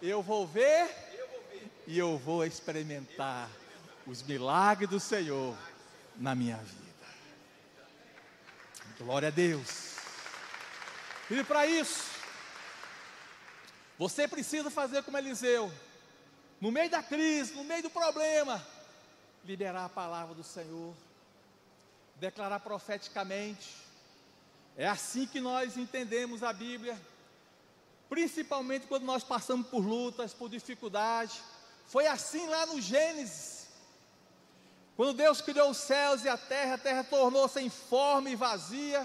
eu 0.03 0.21
vou 0.21 0.49
ver 0.49 0.91
e 1.87 1.97
eu 1.97 2.19
vou 2.19 2.45
experimentar 2.45 3.49
os 4.05 4.21
milagres 4.25 4.91
do 4.91 4.99
Senhor 4.99 5.57
na 6.17 6.35
minha 6.35 6.57
vida. 6.57 6.83
Glória 8.99 9.29
a 9.29 9.31
Deus. 9.31 9.93
E 11.31 11.45
para 11.45 11.65
isso, 11.67 12.11
você 13.97 14.27
precisa 14.27 14.71
fazer 14.71 15.05
como 15.05 15.17
Eliseu, 15.17 15.73
no 16.61 16.73
meio 16.73 16.91
da 16.91 17.01
crise, 17.01 17.55
no 17.55 17.63
meio 17.63 17.85
do 17.85 17.91
problema, 17.91 18.61
liberar 19.45 19.85
a 19.85 19.89
palavra 19.89 20.35
do 20.35 20.43
Senhor, 20.43 20.95
declarar 22.23 22.61
profeticamente. 22.61 23.75
É 24.77 24.87
assim 24.87 25.27
que 25.27 25.41
nós 25.41 25.77
entendemos 25.77 26.45
a 26.45 26.53
Bíblia, 26.53 26.97
principalmente 28.09 28.87
quando 28.87 29.03
nós 29.03 29.25
passamos 29.25 29.67
por 29.67 29.85
lutas, 29.85 30.33
por 30.33 30.49
dificuldade. 30.49 31.43
Foi 31.89 32.07
assim 32.07 32.47
lá 32.47 32.65
no 32.67 32.81
Gênesis. 32.81 33.67
Quando 34.97 35.17
Deus 35.17 35.41
criou 35.41 35.71
os 35.71 35.79
céus 35.79 36.23
e 36.23 36.29
a 36.29 36.39
terra, 36.39 36.75
a 36.75 36.79
terra 36.79 37.03
tornou-se 37.03 37.59
em 37.59 37.69
forma 37.69 38.31
e 38.31 38.37
vazia. 38.37 39.05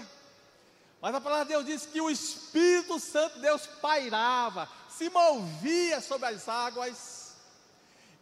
Mas 1.00 1.12
a 1.12 1.20
palavra 1.20 1.44
de 1.44 1.50
Deus 1.50 1.66
diz 1.66 1.86
que 1.86 2.00
o 2.00 2.08
Espírito 2.08 3.00
Santo 3.00 3.34
de 3.34 3.42
Deus 3.42 3.66
pairava, 3.66 4.68
se 4.88 5.10
movia 5.10 6.00
sobre 6.00 6.28
as 6.28 6.48
águas. 6.48 7.34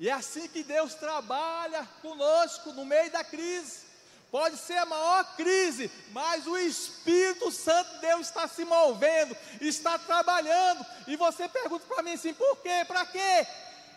E 0.01 0.09
é 0.09 0.13
assim 0.13 0.49
que 0.49 0.63
Deus 0.63 0.95
trabalha 0.95 1.87
conosco 2.01 2.73
no 2.73 2.87
meio 2.87 3.11
da 3.11 3.23
crise. 3.23 3.86
Pode 4.31 4.57
ser 4.57 4.77
a 4.79 4.87
maior 4.87 5.37
crise, 5.37 5.91
mas 6.12 6.47
o 6.47 6.59
Espírito 6.59 7.51
Santo 7.51 7.95
de 7.95 8.01
Deus 8.01 8.27
está 8.27 8.49
se 8.49 8.65
movendo, 8.65 9.37
está 9.61 9.99
trabalhando. 9.99 10.85
E 11.07 11.17
você 11.17 11.49
pergunta 11.49 11.87
para 11.87 12.03
mim 12.03 12.15
assim: 12.15 12.35
por 12.35 12.57
quê? 12.59 12.85
Para 12.87 13.07
quê? 13.07 13.47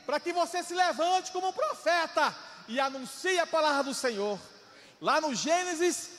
Para 0.06 0.20
que 0.20 0.32
você 0.32 0.64
se 0.64 0.74
levante 0.74 1.32
como 1.32 1.52
profeta 1.52 2.36
e 2.68 2.80
anuncie 2.80 3.40
a 3.40 3.48
palavra 3.48 3.84
do 3.86 3.94
Senhor. 3.94 4.40
Lá 5.02 5.20
no 5.20 5.34
Gênesis, 5.34 6.10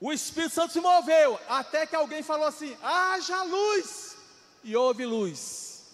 o 0.00 0.12
Espírito 0.12 0.54
Santo 0.54 0.72
se 0.72 0.80
moveu, 0.80 1.40
até 1.48 1.86
que 1.86 1.96
alguém 1.96 2.22
falou 2.22 2.46
assim: 2.46 2.76
haja 2.82 3.42
luz 3.42 4.16
e 4.62 4.76
houve 4.76 5.06
luz, 5.06 5.84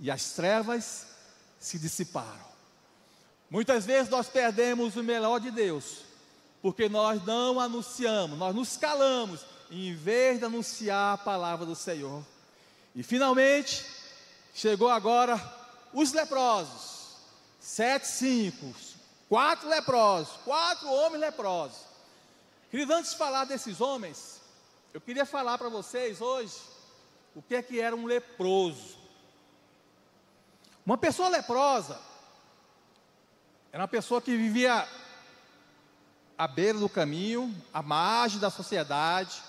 e 0.00 0.10
as 0.10 0.32
trevas 0.32 1.06
se 1.58 1.78
dissiparam. 1.78 2.52
Muitas 3.48 3.84
vezes 3.84 4.10
nós 4.10 4.28
perdemos 4.28 4.96
o 4.96 5.02
melhor 5.02 5.38
de 5.38 5.50
Deus, 5.50 5.98
porque 6.62 6.88
nós 6.88 7.22
não 7.26 7.58
anunciamos, 7.58 8.38
nós 8.38 8.54
nos 8.54 8.76
calamos, 8.76 9.44
em 9.68 9.92
vez 9.94 10.38
de 10.38 10.44
anunciar 10.44 11.14
a 11.14 11.18
palavra 11.18 11.66
do 11.66 11.74
Senhor. 11.74 12.24
E 12.94 13.02
finalmente, 13.02 13.84
chegou 14.54 14.88
agora 14.88 15.40
os 15.92 16.12
leprosos, 16.12 17.16
sete, 17.58 18.06
cinco, 18.06 18.72
quatro 19.28 19.68
leprosos, 19.68 20.36
quatro 20.44 20.88
homens 20.88 21.20
leprosos. 21.20 21.78
Querido, 22.70 22.94
antes 22.94 23.10
de 23.10 23.18
falar 23.18 23.44
desses 23.44 23.80
homens, 23.80 24.40
eu 24.94 25.00
queria 25.00 25.26
falar 25.26 25.58
para 25.58 25.68
vocês 25.68 26.20
hoje 26.20 26.54
o 27.34 27.42
que 27.42 27.56
é 27.56 27.62
que 27.62 27.80
era 27.80 27.96
um 27.96 28.06
leproso. 28.06 28.96
Uma 30.86 30.96
pessoa 30.96 31.28
leprosa 31.28 31.98
era 33.72 33.82
uma 33.82 33.88
pessoa 33.88 34.20
que 34.20 34.36
vivia 34.36 34.86
à 36.42 36.48
beira 36.48 36.76
do 36.76 36.88
caminho, 36.88 37.54
à 37.72 37.80
margem 37.80 38.40
da 38.40 38.50
sociedade. 38.50 39.40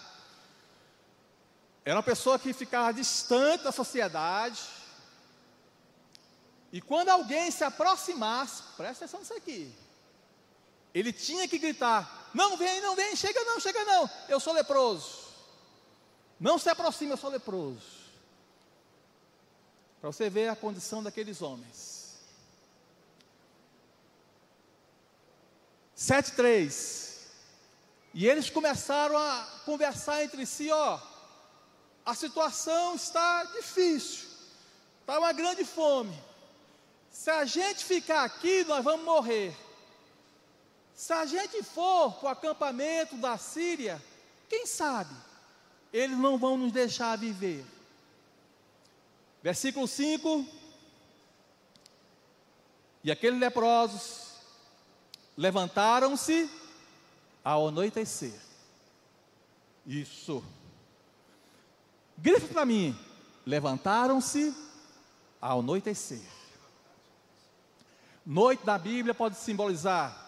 Era 1.84 1.96
uma 1.96 2.04
pessoa 2.04 2.38
que 2.38 2.54
ficava 2.54 2.94
distante 2.94 3.64
da 3.64 3.72
sociedade. 3.72 4.62
E 6.72 6.80
quando 6.80 7.10
alguém 7.10 7.50
se 7.50 7.64
aproximasse, 7.64 8.62
presta 8.78 9.06
atenção 9.06 9.22
nisso 9.22 9.34
aqui. 9.34 9.74
Ele 10.94 11.12
tinha 11.12 11.48
que 11.48 11.58
gritar: 11.58 12.30
Não 12.32 12.58
vem, 12.58 12.80
não 12.80 12.96
vem, 12.96 13.16
chega 13.16 13.44
não, 13.44 13.60
chega 13.60 13.84
não, 13.86 14.08
eu 14.30 14.40
sou 14.40 14.54
leproso. 14.54 15.24
Não 16.40 16.60
se 16.60 16.70
aproxime, 16.70 17.10
eu 17.10 17.18
sou 17.18 17.32
leproso. 17.32 18.04
Para 20.00 20.12
você 20.12 20.30
ver 20.30 20.50
a 20.50 20.56
condição 20.56 21.02
daqueles 21.02 21.42
homens. 21.42 21.93
7,3. 26.04 27.18
E 28.14 28.28
eles 28.28 28.50
começaram 28.50 29.18
a 29.18 29.48
conversar 29.66 30.22
entre 30.22 30.46
si, 30.46 30.70
ó, 30.70 31.00
a 32.06 32.14
situação 32.14 32.96
está 32.96 33.46
difícil. 33.46 34.28
Está 35.00 35.18
uma 35.18 35.32
grande 35.32 35.64
fome. 35.64 36.14
Se 37.10 37.30
a 37.30 37.46
gente 37.46 37.86
ficar 37.86 38.24
aqui, 38.24 38.66
nós 38.66 38.84
vamos 38.84 39.06
morrer. 39.06 39.56
Se 40.94 41.14
a 41.14 41.26
gente 41.26 41.64
for 41.64 42.12
para 42.16 42.28
o 42.28 42.32
acampamento 42.32 43.16
da 43.16 43.38
Síria, 43.38 44.02
quem 44.50 44.66
sabe, 44.66 45.16
eles 45.92 46.18
não 46.18 46.38
vão 46.38 46.58
nos 46.58 46.72
deixar 46.72 47.18
viver. 47.18 47.66
Versículo 49.42 49.88
5: 49.88 50.46
E 53.04 53.12
aqueles 53.12 53.40
leprosos 53.40 54.33
levantaram-se 55.38 56.50
ao 57.44 57.68
anoitecer. 57.68 58.34
Isso. 59.86 60.44
Grife 62.18 62.48
para 62.48 62.66
mim. 62.66 62.98
Levantaram-se 63.46 64.56
ao 65.42 65.60
anoitecer. 65.60 66.22
Noite 68.26 68.66
da 68.66 68.78
Bíblia 68.78 69.14
pode 69.14 69.36
simbolizar 69.36 70.24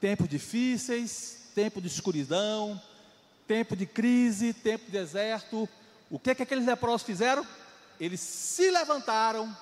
tempos 0.00 0.28
difíceis, 0.28 1.50
tempo 1.54 1.80
de 1.80 1.86
escuridão, 1.86 2.80
tempo 3.46 3.76
de 3.76 3.86
crise, 3.86 4.52
tempo 4.52 4.86
de 4.86 4.90
deserto. 4.90 5.68
O 6.10 6.18
que 6.18 6.30
é 6.30 6.34
que 6.34 6.42
aqueles 6.42 6.66
leprosos 6.66 7.06
fizeram? 7.06 7.46
Eles 8.00 8.18
se 8.20 8.70
levantaram. 8.70 9.54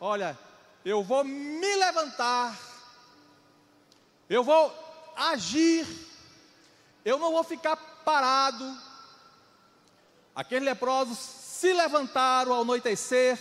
Olha, 0.00 0.38
eu 0.84 1.02
vou 1.02 1.22
me 1.24 1.76
levantar. 1.76 2.71
Eu 4.32 4.42
vou 4.42 4.74
agir. 5.14 5.86
Eu 7.04 7.18
não 7.18 7.32
vou 7.32 7.44
ficar 7.44 7.76
parado. 7.76 8.64
Aqueles 10.34 10.64
leprosos 10.64 11.18
se 11.18 11.70
levantaram 11.74 12.54
ao 12.54 12.62
anoitecer. 12.62 13.38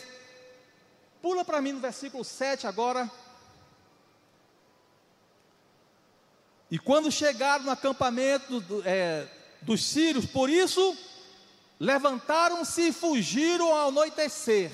Pula 1.22 1.46
para 1.46 1.62
mim 1.62 1.72
no 1.72 1.80
versículo 1.80 2.26
7 2.26 2.68
agora. 2.68 3.10
E 6.70 6.78
quando 6.78 7.10
chegaram 7.10 7.64
no 7.64 7.72
acampamento 7.72 8.62
é, 8.84 9.26
dos 9.62 9.86
sírios, 9.86 10.26
por 10.26 10.50
isso 10.50 10.98
levantaram-se 11.80 12.90
e 12.90 12.92
fugiram 12.92 13.74
ao 13.74 13.88
anoitecer, 13.88 14.74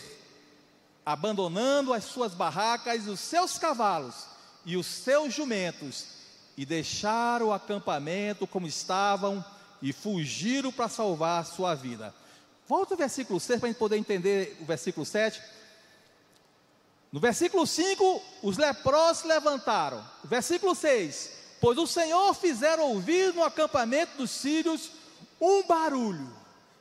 abandonando 1.05 1.93
as 1.93 2.05
suas 2.05 2.33
barracas, 2.33 3.07
os 3.07 3.19
seus 3.19 3.59
cavalos 3.59 4.35
e 4.67 4.75
os 4.75 4.85
seus 4.85 5.33
jumentos, 5.33 6.05
e 6.57 6.65
deixaram 6.65 7.47
o 7.47 7.53
acampamento 7.53 8.45
como 8.45 8.67
estavam 8.67 9.43
e 9.81 9.93
fugiram 9.93 10.73
para 10.73 10.89
salvar 10.89 11.45
sua 11.45 11.73
vida. 11.73 12.13
Volta 12.67 12.93
ao 12.93 12.97
versículo 12.97 13.39
6 13.39 13.59
para 13.59 13.69
a 13.69 13.71
gente 13.71 13.79
poder 13.79 13.95
entender 13.95 14.57
o 14.59 14.65
versículo 14.65 15.05
7. 15.05 15.41
No 17.13 17.21
versículo 17.21 17.65
5, 17.65 18.21
os 18.43 18.57
leprosos 18.57 19.23
levantaram. 19.23 20.03
Versículo 20.25 20.75
6: 20.75 21.31
Pois 21.61 21.77
o 21.77 21.87
Senhor 21.87 22.33
fizera 22.33 22.81
ouvir 22.81 23.33
no 23.33 23.45
acampamento 23.45 24.17
dos 24.17 24.31
sírios 24.31 24.91
um 25.39 25.65
barulho 25.65 26.35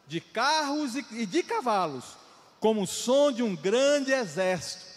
de 0.09 0.21
carros 0.21 0.97
e 0.97 1.25
de 1.25 1.43
cavalos, 1.45 2.05
como 2.59 2.83
o 2.83 2.87
som 2.87 3.31
de 3.31 3.45
um 3.45 3.55
grande 3.55 4.13
exército, 4.13 4.96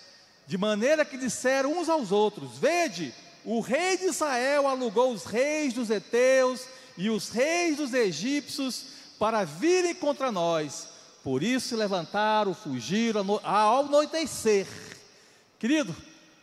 de 0.50 0.58
maneira 0.58 1.06
que 1.06 1.16
disseram 1.16 1.78
uns 1.78 1.88
aos 1.88 2.12
outros: 2.12 2.58
Vede, 2.58 3.14
o 3.46 3.60
rei 3.60 3.98
de 3.98 4.06
Israel 4.06 4.68
alugou 4.68 5.14
os 5.14 5.24
reis 5.24 5.76
dos 5.76 5.92
heteus 5.92 6.66
e 6.98 7.08
os 7.08 7.30
reis 7.30 7.78
dos 7.78 7.94
egípcios 7.94 8.86
para 9.20 9.44
virem 9.44 9.94
contra 9.94 10.32
nós. 10.32 10.88
Por 11.24 11.44
isso 11.44 11.68
se 11.68 11.76
levantaram, 11.76 12.56
fugiram 12.56 13.40
ao 13.44 13.86
anoitecer. 13.86 14.66
Querido, 15.60 15.96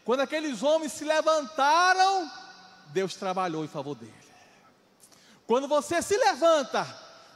quando 0.04 0.20
aqueles 0.20 0.62
homens 0.62 0.92
se 0.92 1.02
levantaram, 1.02 2.30
Deus 2.92 3.16
trabalhou 3.16 3.64
em 3.64 3.68
favor 3.68 3.96
dele. 3.96 4.14
Quando 5.48 5.66
você 5.66 6.00
se 6.00 6.16
levanta 6.16 6.86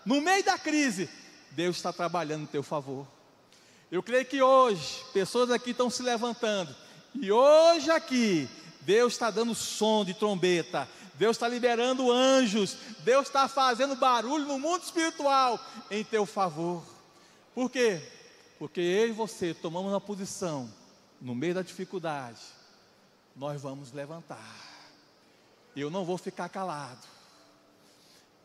no 0.07 0.21
meio 0.21 0.45
da 0.45 0.57
crise, 0.57 1.11
Deus 1.51 1.79
está 1.79 1.93
trabalhando 1.93 2.45
em 2.45 2.47
teu 2.47 2.63
favor. 2.63 3.09
Eu 3.91 4.03
creio 4.03 4.25
que 4.25 4.43
hoje, 4.43 5.03
pessoas 5.13 5.51
aqui 5.51 5.71
estão 5.71 5.91
se 5.91 6.03
levantando, 6.03 6.75
e 7.15 7.31
hoje 7.31 7.91
aqui, 7.91 8.49
Deus 8.83 9.15
está 9.15 9.31
dando 9.31 9.55
som 9.55 10.05
de 10.05 10.15
trombeta, 10.15 10.89
Deus 11.15 11.37
está 11.37 11.49
liberando 11.49 12.11
anjos, 12.11 12.77
Deus 13.01 13.27
está 13.27 13.49
fazendo 13.49 13.97
barulho 13.97 14.47
no 14.47 14.59
mundo 14.59 14.83
espiritual 14.83 15.59
em 15.91 16.05
teu 16.05 16.25
favor. 16.25 16.85
Por 17.55 17.71
quê? 17.71 18.01
Porque 18.59 18.81
eu 18.81 19.09
e 19.09 19.13
você 19.13 19.53
tomamos 19.53 19.91
uma 19.91 20.01
posição 20.01 20.71
no 21.21 21.35
meio 21.35 21.55
da 21.55 21.63
dificuldade, 21.63 22.41
nós 23.37 23.61
vamos 23.61 23.93
levantar 23.93 24.71
eu 25.77 25.91
não 25.91 26.05
vou 26.05 26.19
ficar 26.19 26.49
calado. 26.49 27.07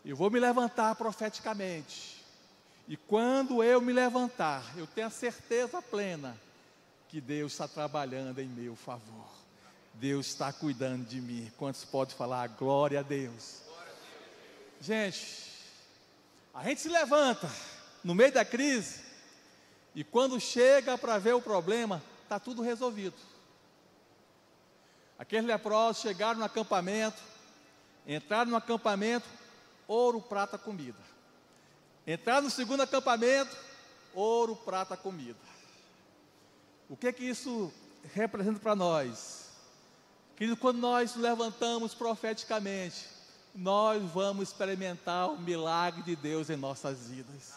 Eu 0.04 0.16
vou 0.16 0.30
me 0.30 0.40
levantar 0.40 0.96
profeticamente. 0.96 2.15
E 2.88 2.96
quando 2.96 3.64
eu 3.64 3.82
me 3.82 3.92
levantar, 3.92 4.64
eu 4.78 4.86
tenho 4.86 5.08
a 5.08 5.12
certeza 5.12 5.82
plena 5.82 6.38
que 7.10 7.20
Deus 7.20 7.54
está 7.54 7.68
trabalhando 7.68 8.40
em 8.40 8.48
meu 8.48 8.76
favor. 8.76 9.28
Deus 9.94 10.28
está 10.28 10.52
cuidando 10.54 11.06
de 11.06 11.20
mim. 11.20 11.52
Quantos 11.58 11.84
podem 11.86 12.16
falar 12.16 12.48
glória 12.50 13.00
a 13.00 13.04
Deus? 13.04 13.62
Gente, 14.80 15.52
a 16.54 16.64
gente 16.64 16.82
se 16.82 16.90
levanta 16.90 17.50
no 18.04 18.14
meio 18.14 18.32
da 18.32 18.46
crise 18.46 19.02
e 19.96 20.04
quando 20.04 20.40
chega 20.40 20.98
para 20.98 21.18
ver 21.18 21.34
o 21.34 21.42
problema, 21.42 22.04
está 22.24 22.40
tudo 22.40 22.62
resolvido. 22.62 23.16
Aqueles 25.18 25.46
leprosos 25.46 26.02
chegaram 26.02 26.40
no 26.40 26.46
acampamento, 26.46 27.22
entraram 28.06 28.52
no 28.52 28.58
acampamento, 28.58 29.26
ouro, 29.88 30.22
prata, 30.22 30.58
comida. 30.58 31.15
Entraram 32.08 32.44
no 32.44 32.52
segundo 32.52 32.82
acampamento, 32.82 33.56
ouro, 34.14 34.56
prata, 34.56 34.96
comida. 34.96 35.40
O 36.88 36.96
que 36.96 37.08
é 37.08 37.12
que 37.12 37.24
isso 37.24 37.74
representa 38.14 38.60
para 38.60 38.76
nós? 38.76 39.50
Que 40.36 40.56
quando 40.56 40.78
nós 40.78 41.16
levantamos 41.16 41.96
profeticamente, 41.96 43.08
nós 43.56 44.04
vamos 44.12 44.50
experimentar 44.50 45.30
o 45.30 45.40
milagre 45.40 46.04
de 46.04 46.16
Deus 46.16 46.50
em 46.50 46.56
nossas 46.56 47.08
vidas. 47.08 47.54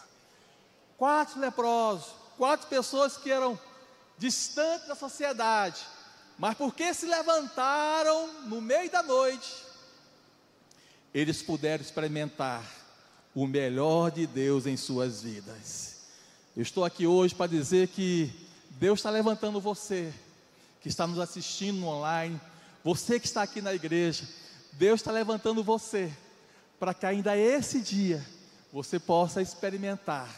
Quatro 0.97 1.39
leprosos, 1.39 2.11
quatro 2.35 2.67
pessoas 2.67 3.17
que 3.17 3.31
eram 3.31 3.59
distantes 4.17 4.87
da 4.87 4.95
sociedade, 4.95 5.79
mas 6.39 6.55
porque 6.57 6.93
se 6.93 7.05
levantaram 7.05 8.45
no 8.45 8.59
meio 8.61 8.89
da 8.89 9.03
noite, 9.03 9.63
eles 11.13 11.43
puderam 11.43 11.83
experimentar 11.83 12.78
o 13.33 13.45
melhor 13.45 14.11
de 14.11 14.25
Deus 14.25 14.65
em 14.65 14.75
suas 14.75 15.21
vidas. 15.21 15.97
Eu 16.55 16.63
estou 16.63 16.83
aqui 16.83 17.05
hoje 17.05 17.35
para 17.35 17.47
dizer 17.47 17.87
que 17.89 18.31
Deus 18.71 18.99
está 18.99 19.09
levantando 19.09 19.59
você, 19.61 20.13
que 20.81 20.89
está 20.89 21.05
nos 21.05 21.19
assistindo 21.19 21.85
online, 21.85 22.39
você 22.83 23.19
que 23.19 23.27
está 23.27 23.43
aqui 23.43 23.61
na 23.61 23.73
igreja, 23.73 24.23
Deus 24.73 24.99
está 24.99 25.11
levantando 25.11 25.63
você, 25.63 26.11
para 26.79 26.93
que 26.93 27.05
ainda 27.05 27.37
esse 27.37 27.81
dia 27.81 28.25
você 28.71 28.99
possa 28.99 29.41
experimentar 29.41 30.29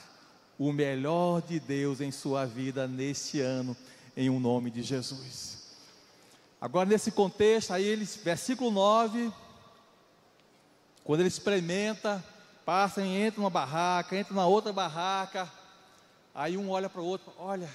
o 0.57 0.71
melhor 0.71 1.41
de 1.41 1.59
Deus 1.59 2.01
em 2.01 2.11
sua 2.11 2.45
vida 2.45 2.87
neste 2.87 3.39
ano, 3.39 3.75
em 4.15 4.29
um 4.29 4.39
nome 4.39 4.69
de 4.69 4.83
Jesus. 4.83 5.61
Agora, 6.59 6.87
nesse 6.87 7.11
contexto, 7.11 7.71
aí 7.71 7.83
eles, 7.83 8.15
versículo 8.15 8.69
9, 8.69 9.31
quando 11.03 11.21
ele 11.21 11.29
experimenta, 11.29 12.23
passa 12.65 13.01
e 13.01 13.07
entra 13.07 13.39
numa 13.39 13.49
barraca, 13.49 14.15
entra 14.15 14.33
na 14.33 14.45
outra 14.45 14.71
barraca, 14.71 15.51
aí 16.33 16.57
um 16.57 16.69
olha 16.69 16.89
para 16.89 17.01
o 17.01 17.05
outro, 17.05 17.33
olha, 17.37 17.69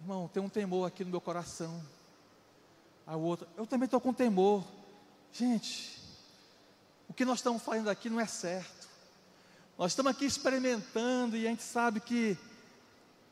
irmão, 0.00 0.28
tem 0.28 0.42
um 0.42 0.48
temor 0.48 0.86
aqui 0.86 1.04
no 1.04 1.10
meu 1.10 1.20
coração. 1.20 1.82
Aí 3.06 3.16
o 3.16 3.20
outro, 3.20 3.46
eu 3.56 3.66
também 3.66 3.86
estou 3.86 4.00
com 4.00 4.12
temor. 4.12 4.64
Gente, 5.32 5.98
o 7.08 7.12
que 7.12 7.24
nós 7.24 7.38
estamos 7.38 7.62
fazendo 7.62 7.88
aqui 7.90 8.08
não 8.08 8.20
é 8.20 8.26
certo. 8.26 8.88
Nós 9.76 9.92
estamos 9.92 10.10
aqui 10.10 10.24
experimentando 10.24 11.36
e 11.36 11.46
a 11.46 11.50
gente 11.50 11.62
sabe 11.62 12.00
que 12.00 12.36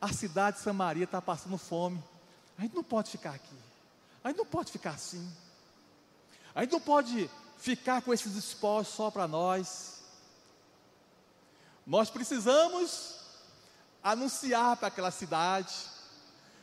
a 0.01 0.12
cidade 0.12 0.59
de 0.59 0.62
Samaria 0.62 1.05
está 1.05 1.20
passando 1.20 1.59
fome. 1.59 2.03
A 2.59 2.62
gente 2.62 2.75
não 2.75 2.85
pode 2.85 3.11
ficar 3.11 3.33
aqui. 3.33 3.57
A 4.22 4.29
gente 4.29 4.38
não 4.38 4.46
pode 4.46 4.72
ficar 4.72 4.90
assim. 4.90 5.31
A 6.55 6.62
gente 6.62 6.72
não 6.72 6.81
pode 6.81 7.31
ficar 7.56 8.02
com 8.02 8.12
esses 8.12 8.34
espólios 8.36 8.88
só 8.88 9.10
para 9.10 9.26
nós. 9.26 10.00
Nós 11.86 12.10
precisamos 12.10 13.16
anunciar 14.02 14.76
para 14.76 14.88
aquela 14.88 15.10
cidade, 15.10 15.74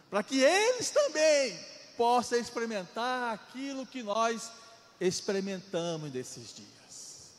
para 0.10 0.24
que 0.24 0.40
eles 0.40 0.92
também 0.92 1.58
possam 1.98 2.38
experimentar 2.38 3.34
aquilo 3.34 3.86
que 3.86 4.04
nós 4.04 4.52
experimentamos 5.00 6.12
nesses 6.12 6.56
dias. 6.56 7.32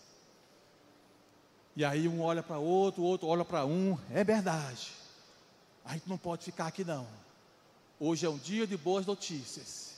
E 1.76 1.84
aí 1.84 2.06
um 2.06 2.22
olha 2.22 2.42
para 2.42 2.58
outro, 2.58 3.02
o 3.02 3.04
outro 3.04 3.26
olha 3.26 3.44
para 3.44 3.64
um. 3.64 3.98
É 4.10 4.22
verdade. 4.22 4.92
A 5.84 5.92
gente 5.94 6.08
não 6.08 6.16
pode 6.16 6.44
ficar 6.44 6.66
aqui 6.66 6.84
não. 6.84 7.06
Hoje 7.98 8.26
é 8.26 8.28
um 8.28 8.38
dia 8.38 8.66
de 8.66 8.76
boas 8.76 9.06
notícias. 9.06 9.94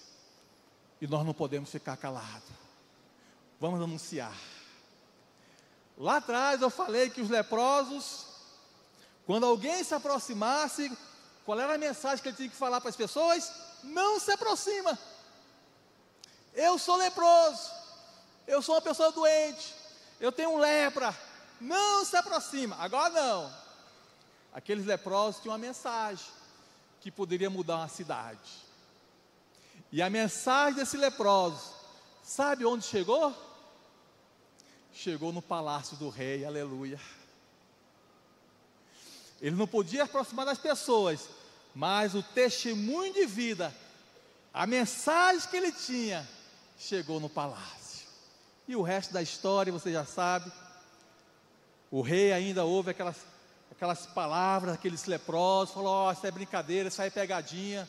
E 1.00 1.06
nós 1.06 1.24
não 1.24 1.34
podemos 1.34 1.70
ficar 1.70 1.96
calados. 1.96 2.65
Vamos 3.60 3.80
anunciar. 3.80 4.34
Lá 5.96 6.16
atrás 6.16 6.60
eu 6.60 6.68
falei 6.68 7.08
que 7.08 7.20
os 7.20 7.30
leprosos, 7.30 8.26
quando 9.24 9.46
alguém 9.46 9.82
se 9.82 9.94
aproximasse, 9.94 10.96
qual 11.44 11.58
era 11.58 11.74
a 11.74 11.78
mensagem 11.78 12.22
que 12.22 12.28
ele 12.28 12.36
tinha 12.36 12.48
que 12.48 12.56
falar 12.56 12.80
para 12.80 12.90
as 12.90 12.96
pessoas? 12.96 13.52
Não 13.82 14.20
se 14.20 14.30
aproxima. 14.32 14.98
Eu 16.52 16.78
sou 16.78 16.96
leproso. 16.96 17.70
Eu 18.46 18.60
sou 18.60 18.74
uma 18.74 18.82
pessoa 18.82 19.12
doente. 19.12 19.74
Eu 20.20 20.32
tenho 20.32 20.58
lepra. 20.58 21.16
Não 21.60 22.04
se 22.04 22.16
aproxima. 22.16 22.76
Agora 22.76 23.10
não. 23.10 23.52
Aqueles 24.52 24.86
leprosos 24.86 25.40
tinham 25.40 25.52
uma 25.52 25.58
mensagem 25.58 26.26
que 27.00 27.10
poderia 27.10 27.48
mudar 27.48 27.76
uma 27.76 27.88
cidade. 27.88 28.66
E 29.92 30.02
a 30.02 30.10
mensagem 30.10 30.74
desse 30.74 30.96
leproso, 30.96 31.75
sabe 32.26 32.66
onde 32.66 32.84
chegou? 32.84 33.34
chegou 34.96 35.30
no 35.30 35.42
palácio 35.42 35.96
do 35.98 36.08
rei, 36.08 36.44
aleluia. 36.44 36.98
Ele 39.40 39.54
não 39.54 39.66
podia 39.66 40.04
aproximar 40.04 40.46
das 40.46 40.58
pessoas, 40.58 41.28
mas 41.74 42.14
o 42.14 42.22
testemunho 42.22 43.12
de 43.12 43.26
vida, 43.26 43.74
a 44.54 44.66
mensagem 44.66 45.48
que 45.50 45.56
ele 45.56 45.70
tinha, 45.70 46.26
chegou 46.78 47.20
no 47.20 47.28
palácio. 47.28 48.06
E 48.66 48.74
o 48.74 48.82
resto 48.82 49.12
da 49.12 49.22
história 49.22 49.72
você 49.72 49.92
já 49.92 50.04
sabe. 50.04 50.50
O 51.90 52.00
rei 52.00 52.32
ainda 52.32 52.64
ouve 52.64 52.90
aquelas, 52.90 53.18
aquelas 53.70 54.06
palavras, 54.06 54.74
aqueles 54.74 55.04
leprosos, 55.04 55.74
falou: 55.74 56.08
oh, 56.08 56.12
isso 56.12 56.26
é 56.26 56.30
brincadeira, 56.30 56.88
isso 56.88 57.02
aí 57.02 57.08
é 57.08 57.10
pegadinha, 57.10 57.88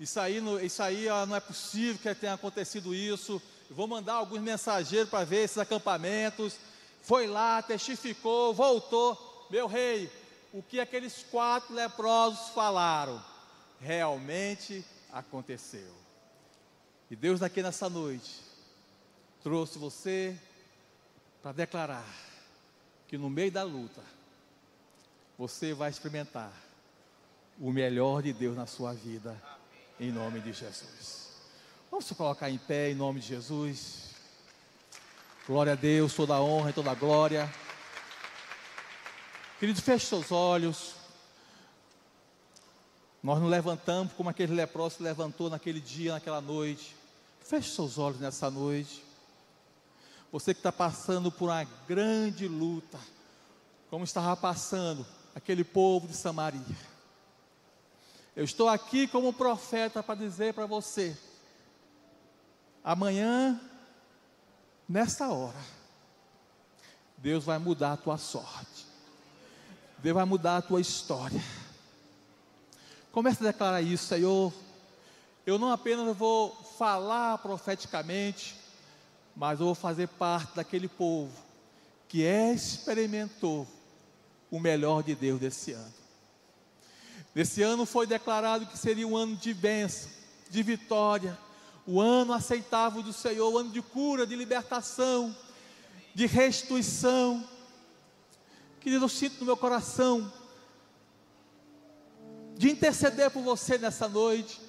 isso 0.00 0.18
aí, 0.18 0.42
isso 0.66 0.82
aí 0.82 1.06
não 1.28 1.36
é 1.36 1.40
possível 1.40 1.96
que 2.02 2.12
tenha 2.16 2.34
acontecido 2.34 2.92
isso 2.92 3.40
vou 3.74 3.86
mandar 3.86 4.14
alguns 4.14 4.40
mensageiros 4.40 5.08
para 5.08 5.24
ver 5.24 5.44
esses 5.44 5.58
acampamentos. 5.58 6.56
Foi 7.02 7.26
lá, 7.26 7.62
testificou, 7.62 8.52
voltou. 8.52 9.46
Meu 9.50 9.66
rei, 9.66 10.10
o 10.52 10.62
que 10.62 10.80
aqueles 10.80 11.24
quatro 11.30 11.74
leprosos 11.74 12.48
falaram 12.50 13.22
realmente 13.80 14.84
aconteceu. 15.12 15.94
E 17.10 17.16
Deus 17.16 17.42
aqui 17.42 17.62
nessa 17.62 17.88
noite 17.88 18.40
trouxe 19.42 19.78
você 19.78 20.38
para 21.42 21.52
declarar 21.52 22.06
que 23.08 23.16
no 23.16 23.30
meio 23.30 23.50
da 23.50 23.62
luta 23.62 24.02
você 25.38 25.72
vai 25.72 25.90
experimentar 25.90 26.52
o 27.58 27.72
melhor 27.72 28.22
de 28.22 28.32
Deus 28.32 28.56
na 28.56 28.66
sua 28.66 28.92
vida, 28.92 29.40
em 29.98 30.12
nome 30.12 30.40
de 30.40 30.52
Jesus. 30.52 31.29
Vamos 31.90 32.06
se 32.06 32.14
colocar 32.14 32.48
em 32.48 32.56
pé 32.56 32.92
em 32.92 32.94
nome 32.94 33.18
de 33.18 33.26
Jesus. 33.26 34.10
Glória 35.44 35.72
a 35.72 35.74
Deus, 35.74 36.14
toda 36.14 36.34
a 36.36 36.40
honra 36.40 36.70
e 36.70 36.72
toda 36.72 36.92
a 36.92 36.94
glória. 36.94 37.52
Querido, 39.58 39.82
feche 39.82 40.06
seus 40.06 40.30
olhos. 40.30 40.94
Nós 43.20 43.40
nos 43.40 43.50
levantamos 43.50 44.12
como 44.12 44.30
aquele 44.30 44.54
leproso 44.54 44.98
se 44.98 45.02
levantou 45.02 45.50
naquele 45.50 45.80
dia, 45.80 46.12
naquela 46.12 46.40
noite. 46.40 46.94
Feche 47.40 47.74
seus 47.74 47.98
olhos 47.98 48.20
nessa 48.20 48.48
noite. 48.48 49.04
Você 50.30 50.54
que 50.54 50.60
está 50.60 50.70
passando 50.70 51.32
por 51.32 51.48
uma 51.48 51.64
grande 51.88 52.46
luta, 52.46 53.00
como 53.90 54.04
estava 54.04 54.36
passando 54.36 55.04
aquele 55.34 55.64
povo 55.64 56.06
de 56.06 56.14
Samaria. 56.14 56.60
Eu 58.36 58.44
estou 58.44 58.68
aqui 58.68 59.08
como 59.08 59.32
profeta 59.32 60.04
para 60.04 60.14
dizer 60.14 60.54
para 60.54 60.66
você 60.66 61.18
Amanhã, 62.82 63.60
nesta 64.88 65.28
hora, 65.28 65.58
Deus 67.18 67.44
vai 67.44 67.58
mudar 67.58 67.92
a 67.92 67.96
tua 67.96 68.16
sorte. 68.16 68.86
Deus 69.98 70.14
vai 70.14 70.24
mudar 70.24 70.56
a 70.56 70.62
tua 70.62 70.80
história. 70.80 71.42
Comece 73.12 73.42
a 73.42 73.50
declarar 73.52 73.82
isso, 73.82 74.06
Senhor. 74.06 74.52
Eu 75.44 75.58
não 75.58 75.70
apenas 75.70 76.16
vou 76.16 76.54
falar 76.78 77.36
profeticamente, 77.38 78.56
mas 79.36 79.60
eu 79.60 79.66
vou 79.66 79.74
fazer 79.74 80.08
parte 80.08 80.54
daquele 80.56 80.88
povo 80.88 81.32
que 82.08 82.22
experimentou 82.22 83.66
o 84.50 84.58
melhor 84.58 85.02
de 85.02 85.14
Deus 85.14 85.38
desse 85.38 85.72
ano. 85.72 85.94
Nesse 87.34 87.62
ano 87.62 87.84
foi 87.84 88.06
declarado 88.06 88.66
que 88.66 88.78
seria 88.78 89.06
um 89.06 89.16
ano 89.16 89.36
de 89.36 89.54
bênção, 89.54 90.10
de 90.48 90.62
vitória, 90.62 91.38
o 91.90 92.00
ano 92.00 92.32
aceitável 92.32 93.02
do 93.02 93.12
Senhor, 93.12 93.52
o 93.52 93.58
ano 93.58 93.70
de 93.70 93.82
cura, 93.82 94.24
de 94.24 94.36
libertação, 94.36 95.36
de 96.14 96.24
restituição. 96.24 97.44
Querido, 98.80 99.06
eu 99.06 99.08
sinto 99.08 99.40
no 99.40 99.46
meu 99.46 99.56
coração 99.56 100.32
de 102.56 102.70
interceder 102.70 103.28
por 103.32 103.42
você 103.42 103.76
nessa 103.76 104.08
noite. 104.08 104.60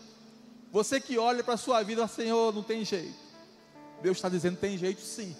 Você 0.71 0.99
que 0.99 1.19
olha 1.19 1.43
para 1.43 1.53
a 1.53 1.57
sua 1.57 1.83
vida, 1.83 2.07
Senhor, 2.07 2.51
não 2.55 2.63
tem 2.63 2.83
jeito. 2.83 3.13
Deus 4.01 4.17
está 4.17 4.27
dizendo: 4.27 4.57
tem 4.57 4.75
jeito 4.75 5.01
sim. 5.01 5.35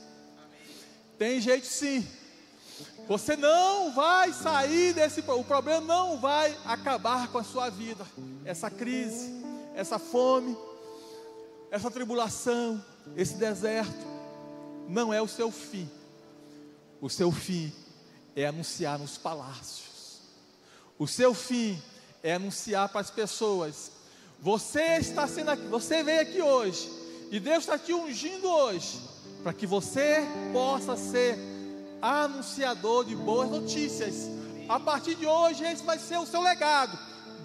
Tem 1.18 1.42
jeito 1.42 1.66
sim. 1.66 2.08
Você 3.08 3.36
não 3.36 3.92
vai 3.92 4.32
sair 4.34 4.94
desse 4.94 5.22
o 5.28 5.44
problema 5.44 5.82
não 5.82 6.20
vai 6.20 6.56
acabar 6.64 7.28
com 7.30 7.40
a 7.40 7.44
sua 7.44 7.72
vida. 7.72 8.06
Essa 8.46 8.70
crise, 8.70 9.32
essa 9.74 9.98
fome, 9.98 10.56
essa 11.72 11.90
tribulação, 11.90 12.84
esse 13.16 13.36
deserto, 13.36 14.06
não 14.90 15.14
é 15.14 15.22
o 15.22 15.28
seu 15.28 15.50
fim. 15.50 15.90
O 17.00 17.10
seu 17.10 17.32
fim 17.32 17.72
é 18.36 18.46
anunciar 18.46 19.00
nos 19.00 19.18
palácios. 19.18 20.20
O 21.00 21.08
seu 21.08 21.34
fim 21.34 21.82
é 22.22 22.34
anunciar 22.34 22.90
para 22.90 23.00
as 23.00 23.10
pessoas. 23.10 23.94
Você 24.42 24.98
está 24.98 25.26
sendo 25.28 25.50
aqui, 25.50 25.66
você 25.68 26.04
veio 26.04 26.22
aqui 26.22 26.42
hoje 26.42 26.92
e 27.32 27.40
Deus 27.40 27.60
está 27.60 27.80
te 27.80 27.94
ungindo 27.94 28.48
hoje 28.48 29.00
para 29.42 29.54
que 29.54 29.66
você 29.66 30.18
possa 30.52 30.98
ser 30.98 31.38
anunciador 32.02 33.06
de 33.06 33.16
boas 33.16 33.50
notícias. 33.50 34.30
A 34.68 34.80
partir 34.80 35.16
de 35.16 35.26
hoje 35.26 35.64
esse 35.64 35.84
vai 35.84 35.98
ser 35.98 36.18
o 36.18 36.26
seu 36.26 36.42
legado. 36.42 37.00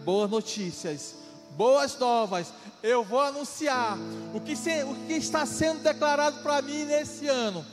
Boas 0.04 0.30
notícias, 0.30 1.14
boas 1.56 1.98
novas 1.98 2.52
eu 2.82 3.02
vou 3.02 3.20
anunciar 3.20 3.98
o 4.32 4.40
que, 4.40 4.54
se, 4.54 4.84
o 4.84 4.94
que 5.06 5.14
está 5.14 5.44
sendo 5.44 5.82
declarado 5.82 6.40
para 6.40 6.62
mim 6.62 6.84
nesse 6.84 7.26
ano. 7.26 7.64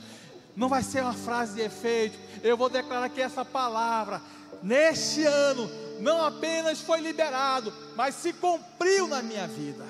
Não 0.56 0.68
vai 0.68 0.82
ser 0.82 1.02
uma 1.02 1.12
frase 1.12 1.54
de 1.54 1.60
efeito. 1.60 2.18
Eu 2.42 2.56
vou 2.56 2.68
declarar 2.68 3.08
que 3.08 3.20
essa 3.20 3.44
palavra, 3.44 4.20
neste 4.62 5.24
ano, 5.24 5.70
não 6.00 6.24
apenas 6.24 6.80
foi 6.80 7.00
liberado, 7.00 7.72
mas 7.96 8.16
se 8.16 8.32
cumpriu 8.32 9.06
na 9.06 9.22
minha 9.22 9.46
vida. 9.46 9.84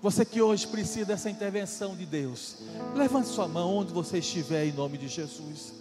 Você 0.00 0.24
que 0.24 0.40
hoje 0.40 0.66
precisa 0.66 1.06
dessa 1.06 1.28
intervenção 1.28 1.96
de 1.96 2.06
Deus, 2.06 2.56
levante 2.94 3.28
sua 3.28 3.48
mão 3.48 3.74
onde 3.74 3.92
você 3.92 4.18
estiver, 4.18 4.66
em 4.66 4.72
nome 4.72 4.96
de 4.96 5.08
Jesus. 5.08 5.72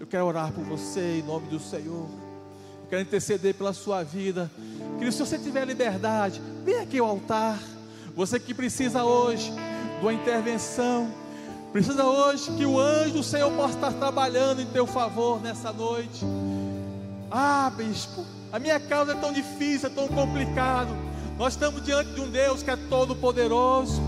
Eu 0.00 0.06
quero 0.06 0.26
orar 0.26 0.52
por 0.52 0.64
você, 0.64 1.20
em 1.20 1.22
nome 1.22 1.46
do 1.48 1.60
Senhor. 1.60 2.08
Quero 2.90 3.02
interceder 3.02 3.54
pela 3.54 3.72
sua 3.72 4.02
vida. 4.02 4.50
Querido, 4.98 5.12
se 5.12 5.20
você 5.20 5.38
tiver 5.38 5.64
liberdade, 5.64 6.42
vem 6.64 6.80
aqui 6.80 6.98
ao 6.98 7.06
altar. 7.06 7.56
Você 8.16 8.40
que 8.40 8.52
precisa 8.52 9.04
hoje 9.04 9.52
de 9.52 10.02
uma 10.02 10.12
intervenção, 10.12 11.08
precisa 11.70 12.04
hoje 12.04 12.50
que 12.56 12.66
o 12.66 12.80
anjo 12.80 13.12
do 13.12 13.22
Senhor 13.22 13.48
possa 13.52 13.74
estar 13.74 13.92
trabalhando 13.92 14.60
em 14.60 14.66
teu 14.66 14.88
favor 14.88 15.40
nessa 15.40 15.72
noite. 15.72 16.26
Ah, 17.30 17.70
bispo, 17.76 18.26
a 18.52 18.58
minha 18.58 18.80
causa 18.80 19.12
é 19.12 19.14
tão 19.14 19.32
difícil, 19.32 19.88
é 19.88 19.92
tão 19.92 20.08
complicado. 20.08 20.90
Nós 21.38 21.52
estamos 21.52 21.84
diante 21.84 22.10
de 22.10 22.20
um 22.20 22.28
Deus 22.28 22.60
que 22.60 22.72
é 22.72 22.76
todo 22.76 23.14
poderoso, 23.14 24.02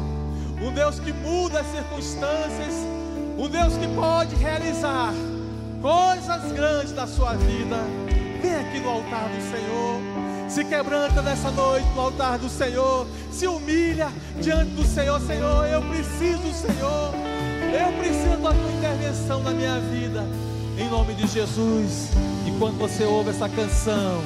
um 0.60 0.74
Deus 0.74 0.98
que 0.98 1.12
muda 1.12 1.60
as 1.60 1.66
circunstâncias, 1.68 2.74
um 3.38 3.48
Deus 3.48 3.74
que 3.76 3.86
pode 3.94 4.34
realizar 4.34 5.14
coisas 5.80 6.50
grandes 6.50 6.92
na 6.92 7.06
sua 7.06 7.34
vida. 7.34 7.76
Vem 8.42 8.56
aqui 8.56 8.80
no 8.80 8.88
altar 8.88 9.28
do 9.28 9.40
Senhor. 9.40 10.00
Se 10.48 10.64
quebranta 10.64 11.22
nessa 11.22 11.50
noite 11.52 11.86
no 11.94 12.00
altar 12.00 12.38
do 12.38 12.48
Senhor, 12.48 13.06
se 13.30 13.46
humilha 13.46 14.08
diante 14.40 14.72
do 14.72 14.84
Senhor, 14.84 15.20
Senhor, 15.20 15.64
eu 15.66 15.80
preciso 15.82 16.52
Senhor, 16.52 17.14
eu 17.72 17.92
preciso 17.98 18.36
da 18.42 18.52
tua 18.52 18.72
intervenção 18.72 19.42
na 19.42 19.52
minha 19.52 19.78
vida, 19.78 20.26
em 20.76 20.90
nome 20.90 21.14
de 21.14 21.26
Jesus. 21.28 22.10
E 22.44 22.50
quando 22.58 22.76
você 22.78 23.04
ouve 23.04 23.30
essa 23.30 23.48
canção, 23.48 24.20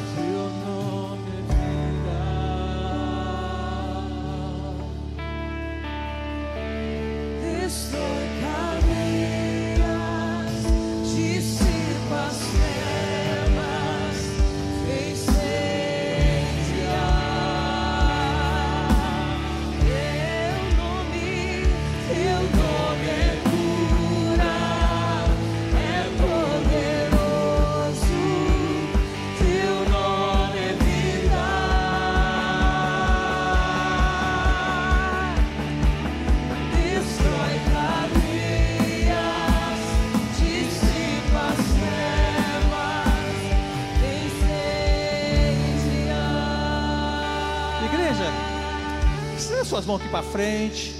mãos 49.86 50.00
aqui 50.00 50.08
para 50.08 50.22
frente. 50.22 50.92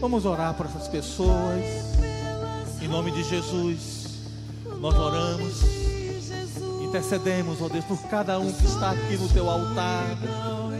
Vamos 0.00 0.24
orar 0.24 0.54
por 0.54 0.64
essas 0.64 0.88
pessoas. 0.88 1.62
Em 2.80 2.88
nome 2.88 3.10
de 3.10 3.22
Jesus, 3.22 4.18
nós 4.80 4.94
oramos, 4.94 5.62
intercedemos, 6.82 7.60
ó 7.60 7.68
Deus, 7.68 7.84
por 7.84 8.00
cada 8.08 8.38
um 8.38 8.50
que 8.50 8.64
está 8.64 8.92
aqui 8.92 9.18
no 9.18 9.28
teu 9.28 9.48
altar. 9.48 10.06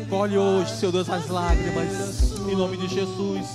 Colhe 0.08 0.38
hoje, 0.38 0.74
Senhor 0.76 0.92
Deus, 0.92 1.10
as 1.10 1.28
lágrimas, 1.28 2.38
em 2.50 2.56
nome 2.56 2.78
de 2.78 2.88
Jesus. 2.88 3.46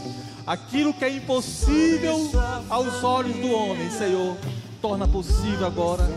Aquilo 0.46 0.94
que 0.94 1.04
é 1.04 1.10
impossível 1.10 2.30
aos 2.70 3.04
olhos 3.04 3.36
do 3.38 3.52
homem, 3.52 3.90
Senhor, 3.90 4.38
torna 4.80 5.08
possível 5.08 5.66
agora, 5.66 6.08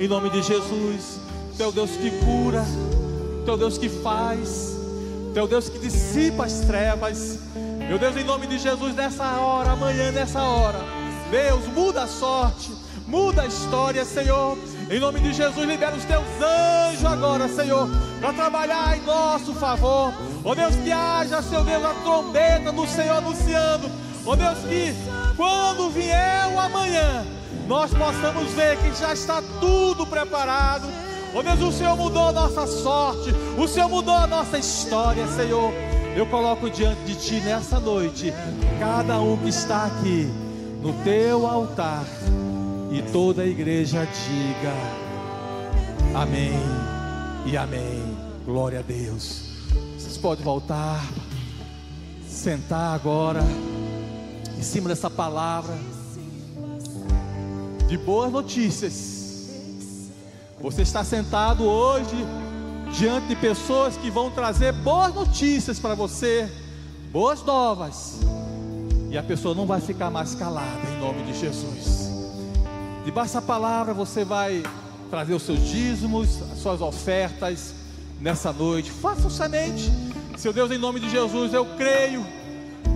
em 0.00 0.08
nome 0.08 0.30
de 0.30 0.42
Jesus. 0.42 1.20
Teu 1.58 1.70
Deus 1.70 1.90
que 1.90 2.10
cura, 2.24 2.64
teu 3.44 3.58
Deus 3.58 3.76
que 3.76 3.90
faz, 3.90 4.69
teu 5.32 5.46
Deus 5.46 5.68
que 5.68 5.78
dissipa 5.78 6.44
as 6.44 6.60
trevas. 6.60 7.38
Meu 7.88 7.98
Deus, 7.98 8.16
em 8.16 8.24
nome 8.24 8.46
de 8.46 8.58
Jesus, 8.58 8.94
nessa 8.94 9.24
hora, 9.38 9.72
amanhã, 9.72 10.10
nessa 10.10 10.40
hora, 10.42 10.78
Deus, 11.30 11.66
muda 11.66 12.04
a 12.04 12.06
sorte, 12.06 12.70
muda 13.06 13.42
a 13.42 13.46
história, 13.46 14.04
Senhor. 14.04 14.58
Em 14.90 14.98
nome 14.98 15.20
de 15.20 15.32
Jesus, 15.32 15.68
libera 15.68 15.94
os 15.94 16.04
teus 16.04 16.24
anjos 16.42 17.04
agora, 17.04 17.48
Senhor, 17.48 17.88
para 18.20 18.32
trabalhar 18.32 18.96
em 18.96 19.02
nosso 19.02 19.54
favor. 19.54 20.12
Ó 20.44 20.50
oh 20.50 20.54
Deus, 20.54 20.74
que 20.76 20.90
haja, 20.90 21.42
seu 21.42 21.62
Deus, 21.62 21.84
a 21.84 21.94
trombeta 22.02 22.72
do 22.72 22.86
Senhor 22.86 23.18
anunciando. 23.18 23.88
Ó 24.26 24.32
oh 24.32 24.36
Deus, 24.36 24.58
que 24.68 24.94
quando 25.36 25.90
vier 25.90 26.48
o 26.54 26.58
amanhã, 26.58 27.24
nós 27.68 27.92
possamos 27.94 28.50
ver 28.52 28.76
que 28.78 28.92
já 28.98 29.12
está 29.12 29.40
tudo 29.60 30.04
preparado. 30.06 30.88
Oh 31.32 31.42
Deus, 31.44 31.60
o 31.60 31.70
Senhor 31.70 31.96
mudou 31.96 32.28
a 32.28 32.32
nossa 32.32 32.66
sorte, 32.66 33.30
o 33.56 33.68
Senhor 33.68 33.88
mudou 33.88 34.14
a 34.14 34.26
nossa 34.26 34.58
história, 34.58 35.26
Senhor. 35.28 35.72
Eu 36.16 36.26
coloco 36.26 36.68
diante 36.68 37.00
de 37.04 37.14
Ti 37.14 37.40
nessa 37.40 37.78
noite, 37.78 38.32
cada 38.80 39.20
um 39.20 39.36
que 39.36 39.48
está 39.48 39.86
aqui 39.86 40.28
no 40.82 40.92
Teu 41.04 41.46
altar 41.46 42.04
e 42.90 43.00
toda 43.12 43.42
a 43.42 43.46
igreja 43.46 44.04
diga 44.06 44.74
amém 46.20 46.58
e 47.46 47.56
amém. 47.56 48.02
Glória 48.44 48.80
a 48.80 48.82
Deus. 48.82 49.52
Vocês 49.96 50.18
podem 50.18 50.44
voltar, 50.44 51.00
sentar 52.26 52.92
agora, 52.92 53.44
em 54.58 54.62
cima 54.62 54.88
dessa 54.88 55.08
palavra 55.08 55.78
de 57.86 57.96
boas 57.96 58.32
notícias. 58.32 59.19
Você 60.60 60.82
está 60.82 61.02
sentado 61.02 61.64
hoje 61.64 62.16
diante 62.92 63.28
de 63.28 63.36
pessoas 63.36 63.96
que 63.96 64.10
vão 64.10 64.30
trazer 64.30 64.72
boas 64.72 65.14
notícias 65.14 65.78
para 65.78 65.94
você, 65.94 66.50
boas 67.10 67.42
novas, 67.42 68.20
e 69.10 69.16
a 69.16 69.22
pessoa 69.22 69.54
não 69.54 69.64
vai 69.64 69.80
ficar 69.80 70.10
mais 70.10 70.34
calada 70.34 70.80
em 70.86 71.00
nome 71.00 71.22
de 71.22 71.38
Jesus. 71.38 72.10
Debaixo 73.06 73.34
da 73.34 73.42
palavra 73.42 73.94
você 73.94 74.22
vai 74.22 74.62
trazer 75.08 75.32
os 75.32 75.42
seus 75.44 75.60
dízimos, 75.60 76.42
as 76.52 76.58
suas 76.58 76.82
ofertas 76.82 77.74
nessa 78.20 78.52
noite. 78.52 78.90
Faça 78.90 79.30
semente. 79.30 79.90
Seu 80.36 80.52
Deus, 80.52 80.70
em 80.70 80.78
nome 80.78 81.00
de 81.00 81.08
Jesus, 81.08 81.54
eu 81.54 81.64
creio. 81.76 82.24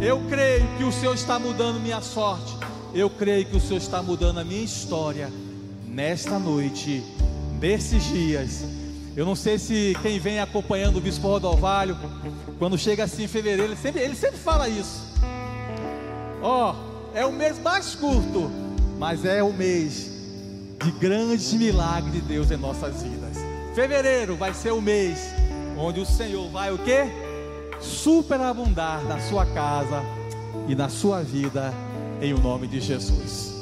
Eu 0.02 0.20
creio 0.28 0.66
que 0.76 0.84
o 0.84 0.92
Senhor 0.92 1.14
está 1.14 1.38
mudando 1.38 1.80
minha 1.80 2.02
sorte. 2.02 2.56
Eu 2.92 3.08
creio 3.08 3.46
que 3.46 3.56
o 3.56 3.60
Senhor 3.60 3.78
está 3.78 4.02
mudando 4.02 4.38
a 4.38 4.44
minha 4.44 4.62
história 4.62 5.32
nesta 5.88 6.38
noite, 6.38 7.02
nesses 7.64 8.04
dias. 8.04 8.62
Eu 9.16 9.24
não 9.24 9.34
sei 9.34 9.58
se 9.58 9.96
quem 10.02 10.18
vem 10.18 10.38
acompanhando 10.38 10.98
o 10.98 11.00
Bispo 11.00 11.28
Rodovalho, 11.28 11.96
quando 12.58 12.76
chega 12.76 13.04
assim 13.04 13.24
em 13.24 13.28
fevereiro, 13.28 13.64
ele 13.64 13.76
sempre, 13.76 14.02
ele 14.02 14.14
sempre 14.14 14.36
fala 14.36 14.68
isso. 14.68 15.02
Ó, 16.42 16.74
oh, 16.74 17.16
é 17.16 17.24
o 17.24 17.32
mês 17.32 17.58
mais 17.58 17.94
curto 17.94 18.50
mas 18.98 19.24
é 19.24 19.42
o 19.42 19.52
mês 19.52 20.10
de 20.82 20.90
grandes 20.92 21.52
milagres 21.52 22.12
de 22.12 22.20
Deus 22.20 22.50
em 22.50 22.56
nossas 22.56 23.02
vidas. 23.02 23.38
Fevereiro 23.74 24.36
vai 24.36 24.54
ser 24.54 24.72
o 24.72 24.80
mês 24.80 25.18
onde 25.76 26.00
o 26.00 26.06
Senhor 26.06 26.48
vai 26.50 26.72
o 26.72 26.78
quê? 26.78 27.04
Superabundar 27.80 29.02
na 29.04 29.20
sua 29.20 29.44
casa 29.46 30.02
e 30.68 30.74
na 30.74 30.88
sua 30.88 31.22
vida 31.22 31.74
em 32.20 32.32
o 32.32 32.38
nome 32.38 32.66
de 32.66 32.80
Jesus. 32.80 33.53